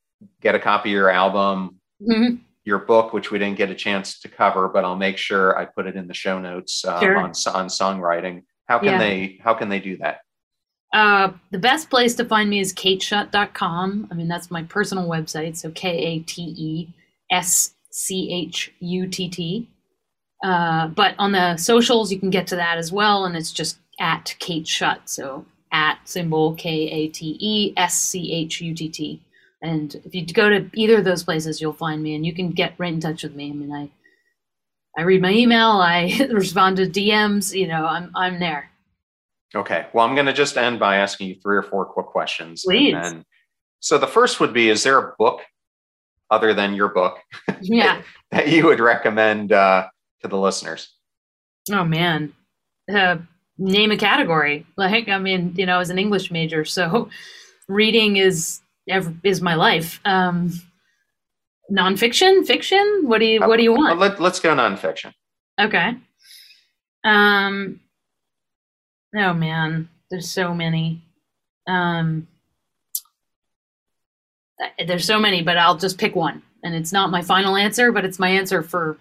[0.42, 2.36] get a copy of your album, mm-hmm.
[2.64, 5.66] your book, which we didn't get a chance to cover, but I'll make sure I
[5.66, 7.18] put it in the show notes um, sure.
[7.18, 8.44] on, on songwriting.
[8.68, 8.98] How can yeah.
[8.98, 10.20] they How can they do that?
[10.94, 14.08] Uh, the best place to find me is kateschutt.com.
[14.10, 15.58] I mean, that's my personal website.
[15.58, 16.88] So K A T E
[17.32, 19.70] S C H U T T.
[20.44, 23.26] Uh, but on the socials, you can get to that as well.
[23.26, 25.00] And it's just at Kate Schutt.
[25.06, 29.22] So at symbol K A T E S C H U T T.
[29.62, 32.52] And if you go to either of those places, you'll find me and you can
[32.52, 33.50] get right in touch with me.
[33.50, 33.90] I mean, I
[34.98, 38.70] I read my email, I respond to DMs, you know, I'm I'm there.
[39.54, 39.88] Okay.
[39.94, 42.64] Well, I'm going to just end by asking you three or four quick questions.
[42.66, 42.94] Please.
[42.94, 43.24] Then,
[43.80, 45.42] so the first would be: Is there a book
[46.30, 47.20] other than your book?
[47.62, 48.02] Yeah.
[48.32, 49.88] that you would recommend uh,
[50.22, 50.94] to the listeners?
[51.72, 52.34] Oh man,
[52.94, 53.18] uh,
[53.58, 54.66] name a category.
[54.78, 57.10] Like I mean, you know, as an English major, so
[57.68, 58.62] reading is
[59.24, 60.00] is my life.
[60.06, 60.52] Um,
[61.72, 63.02] nonfiction, fiction.
[63.04, 64.00] What do you What do you want?
[64.00, 65.14] Let, let's go nonfiction.
[65.60, 65.96] Okay.
[67.04, 67.80] Um,
[69.18, 71.02] Oh man, there's so many.
[71.68, 72.28] Um,
[74.86, 78.04] there's so many, but I'll just pick one, and it's not my final answer, but
[78.04, 78.98] it's my answer for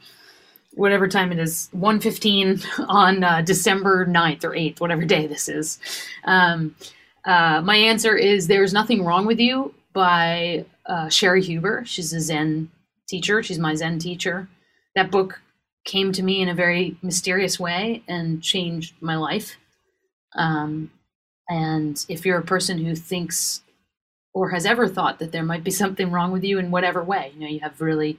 [0.74, 5.78] whatever time it is 1.15 on uh, december 9th or 8th whatever day this is.
[6.24, 6.74] Um,
[7.24, 11.84] uh, my answer is there's nothing wrong with you by uh, cheri huber.
[11.86, 12.70] She's a zen
[13.08, 13.42] teacher.
[13.42, 14.48] She's my zen teacher.
[14.94, 15.40] That book
[15.84, 19.56] came to me in a very mysterious way and changed my life.
[20.36, 20.90] Um,
[21.48, 23.60] and if you're a person who thinks
[24.32, 27.32] or has ever thought that there might be something wrong with you in whatever way,
[27.34, 28.18] you know, you have really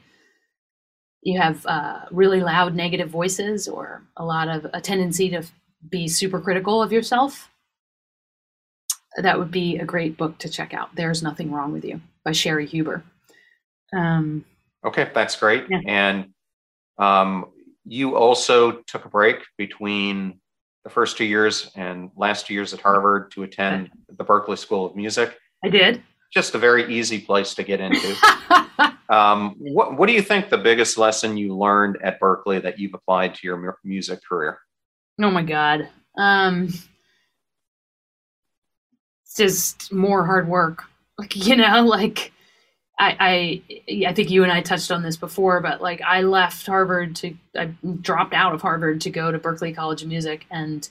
[1.26, 5.44] you have uh, really loud negative voices or a lot of a tendency to
[5.90, 7.50] be super critical of yourself,
[9.18, 10.96] that would be a great book to check out.
[10.96, 13.04] There's Nothing Wrong with You by Cheri Huber.
[13.92, 14.46] Um,
[14.86, 15.66] okay, that's great.
[15.68, 15.80] Yeah.
[15.88, 16.28] And
[17.00, 17.48] um,
[17.86, 20.40] you also took a break between
[20.84, 24.86] the first two years and last two years at Harvard to attend the Berklee School
[24.86, 25.36] of Music.
[25.64, 26.04] I did.
[26.32, 28.16] Just a very easy place to get into.
[29.10, 32.94] um, what, what do you think the biggest lesson you learned at Berklee that you've
[32.94, 34.60] applied to your music career?
[35.22, 35.90] Oh my God.
[36.18, 36.74] Um,
[39.24, 40.84] it's just more hard work.
[41.18, 42.34] Like, you know, like
[43.00, 46.68] I, I I think you and I touched on this before, but like I left
[46.68, 47.68] Harvard to I
[48.02, 50.90] dropped out of Harvard to go to Berklee College of Music, and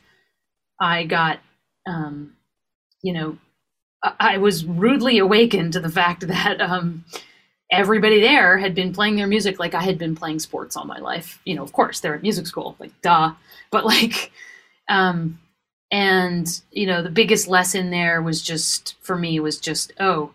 [0.80, 1.40] I got,
[1.86, 2.34] um,
[3.02, 3.36] you know,
[4.02, 7.04] I, I was rudely awakened to the fact that um,
[7.70, 10.98] everybody there had been playing their music like I had been playing sports all my
[10.98, 11.40] life.
[11.44, 13.32] You know, of course they're at music school, like duh,
[13.70, 14.32] but like,
[14.88, 15.38] um,
[15.90, 20.30] and you know, the biggest lesson there was just for me was just oh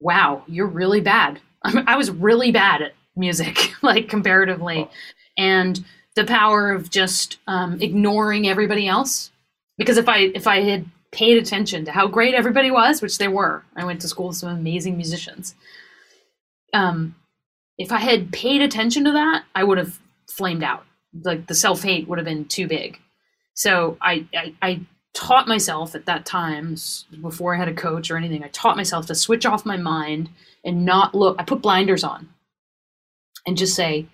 [0.00, 1.40] wow, you're really bad.
[1.62, 4.88] I was really bad at music, like comparatively.
[5.38, 5.84] And
[6.14, 9.30] the power of just um, ignoring everybody else.
[9.78, 13.28] Because if I if I had paid attention to how great everybody was, which they
[13.28, 15.54] were, I went to school with some amazing musicians.
[16.72, 17.14] Um,
[17.78, 20.84] if I had paid attention to that, I would have flamed out.
[21.24, 22.98] Like the self hate would have been too big.
[23.54, 24.80] So I, I, I
[25.14, 26.76] taught myself at that time
[27.20, 28.42] before I had a coach or anything.
[28.42, 30.30] I taught myself to switch off my mind
[30.64, 31.36] and not look.
[31.38, 32.28] I put blinders on
[33.46, 34.06] and just say,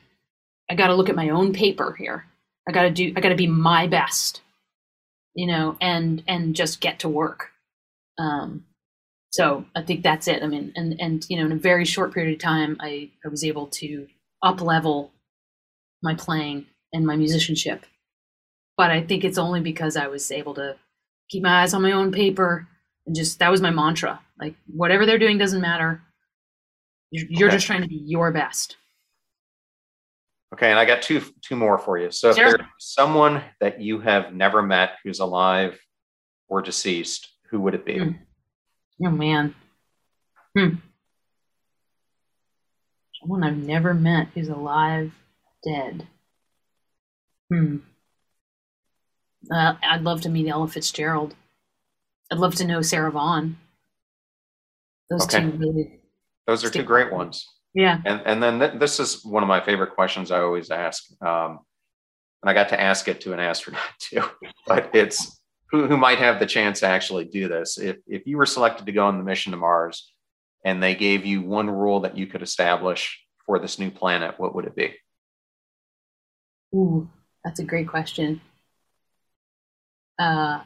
[0.71, 2.27] I got to look at my own paper here.
[2.69, 3.13] I got to do.
[3.17, 4.43] I got to be my best,
[5.35, 7.51] you know, and and just get to work.
[8.19, 8.65] Um,
[9.39, 10.43] so I think that's it.
[10.43, 13.29] I mean, and and you know, in a very short period of time, I I
[13.29, 14.07] was able to
[14.43, 15.13] up level
[16.03, 17.85] my playing and my musicianship
[18.79, 20.77] but I think it's only because I was able to
[21.29, 22.67] keep my eyes on my own paper
[23.05, 26.01] and just that was my mantra like whatever they're doing doesn't matter
[27.11, 27.57] you're, you're okay.
[27.57, 28.77] just trying to be your best
[30.55, 32.11] Okay, and I got two two more for you.
[32.11, 32.47] So, Sure.
[32.47, 35.79] if there's someone that you have never met who's alive
[36.49, 37.99] or deceased, who would it be?
[37.99, 38.13] Hmm.
[39.05, 39.55] Oh man.
[40.57, 40.75] Hmm.
[43.21, 45.13] Someone I've never met who's alive,
[45.65, 46.07] dead.
[47.53, 47.77] Hmm.
[49.51, 51.35] Uh, I'd love to meet Ella Fitzgerald.
[52.31, 53.57] I'd love to know Sarah Vaughan.
[55.11, 55.41] Those Okay.
[55.51, 56.01] two really,
[56.47, 57.47] Those are two great ones.
[57.75, 58.01] yeah.
[58.05, 61.05] And and then th- this is one of my favorite questions I always ask.
[61.23, 61.61] Um,
[62.43, 64.23] and I got to ask it to an astronaut too,
[64.67, 65.38] but it's
[65.71, 67.79] who, who might have the chance to actually do this.
[67.79, 70.13] If if you were selected to go on the mission to Mars,
[70.65, 74.55] and they gave you one rule that you could establish for this new planet, what
[74.55, 74.95] would it be?
[76.75, 77.09] Ooh,
[77.45, 78.41] that's a great question.
[80.19, 80.63] Uh,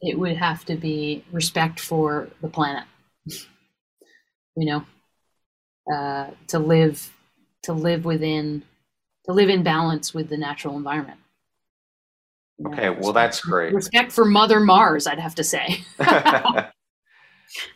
[0.00, 2.84] it would have to be respect for the planet.
[3.26, 3.44] you
[4.56, 4.84] know,
[5.92, 7.12] uh, to live,
[7.64, 8.62] to live within,
[9.26, 11.18] to live in balance with the natural environment.
[12.64, 13.74] Okay, well that's great.
[13.74, 15.84] Respect for Mother Mars, I'd have to say.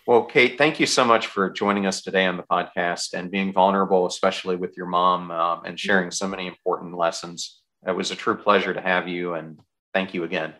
[0.06, 3.52] well, Kate, thank you so much for joining us today on the podcast and being
[3.52, 7.60] vulnerable, especially with your mom, um, and sharing so many important lessons.
[7.86, 9.58] It was a true pleasure to have you, and
[9.92, 10.54] thank you again.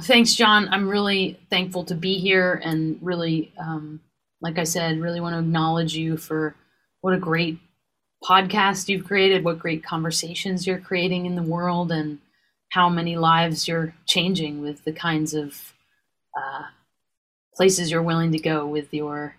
[0.00, 0.68] Thanks, John.
[0.70, 4.00] I'm really thankful to be here and really, um,
[4.40, 6.54] like I said, really want to acknowledge you for
[7.00, 7.58] what a great
[8.22, 12.18] podcast you've created, what great conversations you're creating in the world, and
[12.76, 15.72] how many lives you're changing with the kinds of
[16.36, 16.64] uh,
[17.54, 19.34] places you're willing to go with your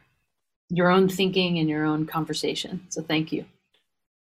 [0.69, 2.84] your own thinking and your own conversation.
[2.89, 3.45] So thank you.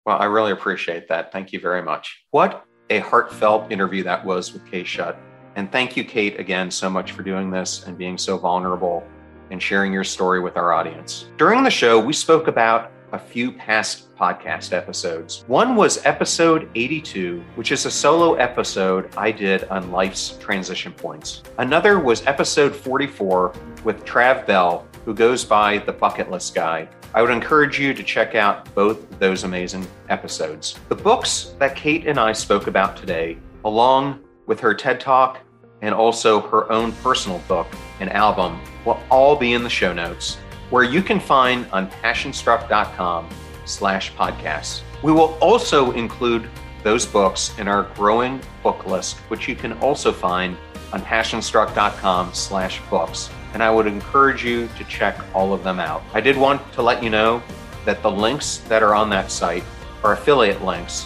[0.07, 1.31] Well, I really appreciate that.
[1.31, 2.23] Thank you very much.
[2.31, 5.15] What a heartfelt interview that was with Kate Schutt.
[5.55, 9.05] And thank you, Kate, again so much for doing this and being so vulnerable
[9.51, 11.27] and sharing your story with our audience.
[11.37, 15.43] During the show, we spoke about a few past podcast episodes.
[15.47, 21.43] One was episode 82, which is a solo episode I did on life's transition points.
[21.57, 23.53] Another was episode 44
[23.84, 26.89] with Trav Bell, who goes by the Bucket List Guy.
[27.13, 30.77] I would encourage you to check out both those amazing episodes.
[30.89, 35.39] The books that Kate and I spoke about today, along with her TED Talk
[35.81, 37.67] and also her own personal book
[37.99, 40.38] and album, will all be in the show notes,
[40.69, 43.30] where you can find on passionstruck.com
[43.65, 44.81] slash podcasts.
[45.03, 46.49] We will also include
[46.84, 50.56] those books in our growing book list, which you can also find
[50.94, 53.30] on passionstruck.com slash books.
[53.53, 56.03] And I would encourage you to check all of them out.
[56.14, 57.41] I did want to let you know
[57.85, 59.64] that the links that are on that site
[60.03, 61.06] are affiliate links,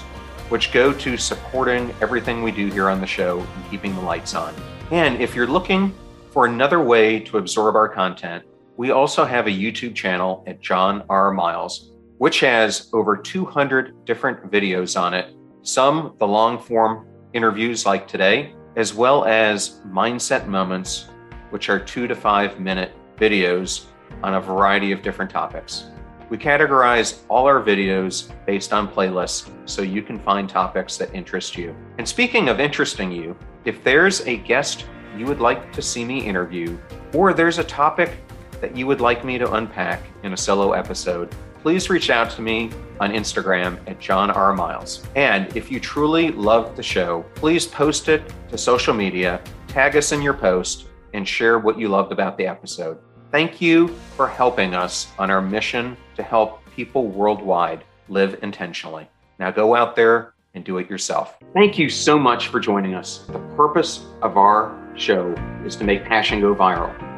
[0.49, 4.35] which go to supporting everything we do here on the show and keeping the lights
[4.35, 4.53] on.
[4.91, 5.93] And if you're looking
[6.31, 8.43] for another way to absorb our content,
[8.77, 11.31] we also have a YouTube channel at John R.
[11.31, 18.07] Miles, which has over 200 different videos on it, some the long form interviews like
[18.07, 21.07] today, as well as mindset moments,
[21.49, 23.85] which are two to five minute videos
[24.23, 25.85] on a variety of different topics.
[26.29, 31.57] We categorize all our videos based on playlists so you can find topics that interest
[31.57, 31.75] you.
[31.97, 33.35] And speaking of interesting you,
[33.65, 34.85] if there's a guest
[35.17, 36.77] you would like to see me interview,
[37.13, 38.17] or there's a topic
[38.61, 42.41] that you would like me to unpack in a solo episode, please reach out to
[42.41, 44.53] me on Instagram at John R.
[44.53, 45.05] Miles.
[45.15, 50.11] And if you truly love the show, please post it to social media, tag us
[50.11, 52.97] in your post, and share what you loved about the episode.
[53.31, 59.09] Thank you for helping us on our mission to help people worldwide live intentionally.
[59.39, 61.37] Now go out there and do it yourself.
[61.53, 63.25] Thank you so much for joining us.
[63.27, 65.33] The purpose of our show
[65.65, 67.10] is to make passion go viral.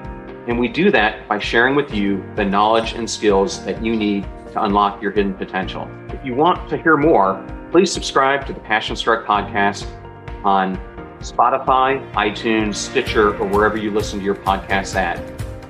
[0.47, 4.23] And we do that by sharing with you the knowledge and skills that you need
[4.51, 5.89] to unlock your hidden potential.
[6.09, 9.87] If you want to hear more, please subscribe to the Passion Struck podcast
[10.43, 10.77] on
[11.19, 15.17] Spotify, iTunes, Stitcher, or wherever you listen to your podcasts at.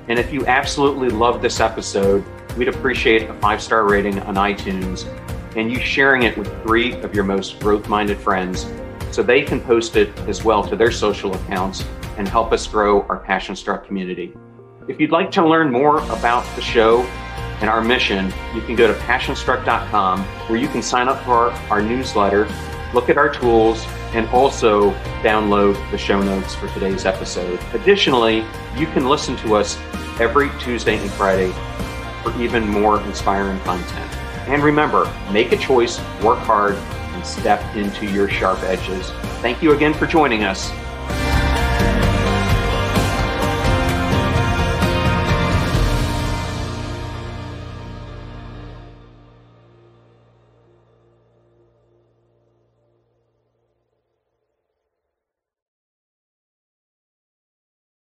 [0.08, 2.24] And if you absolutely love this episode,
[2.56, 5.06] we'd appreciate a five star rating on iTunes
[5.56, 8.66] and you sharing it with three of your most growth minded friends
[9.12, 11.84] so they can post it as well to their social accounts
[12.18, 14.34] and help us grow our Passion Struck community.
[14.86, 17.04] If you'd like to learn more about the show
[17.60, 21.50] and our mission, you can go to passionstruck.com where you can sign up for our,
[21.70, 22.46] our newsletter,
[22.92, 23.82] look at our tools,
[24.12, 24.90] and also
[25.22, 27.58] download the show notes for today's episode.
[27.72, 28.44] Additionally,
[28.76, 29.78] you can listen to us
[30.20, 31.50] every Tuesday and Friday
[32.22, 34.12] for even more inspiring content.
[34.48, 39.10] And remember, make a choice, work hard, and step into your sharp edges.
[39.40, 40.70] Thank you again for joining us.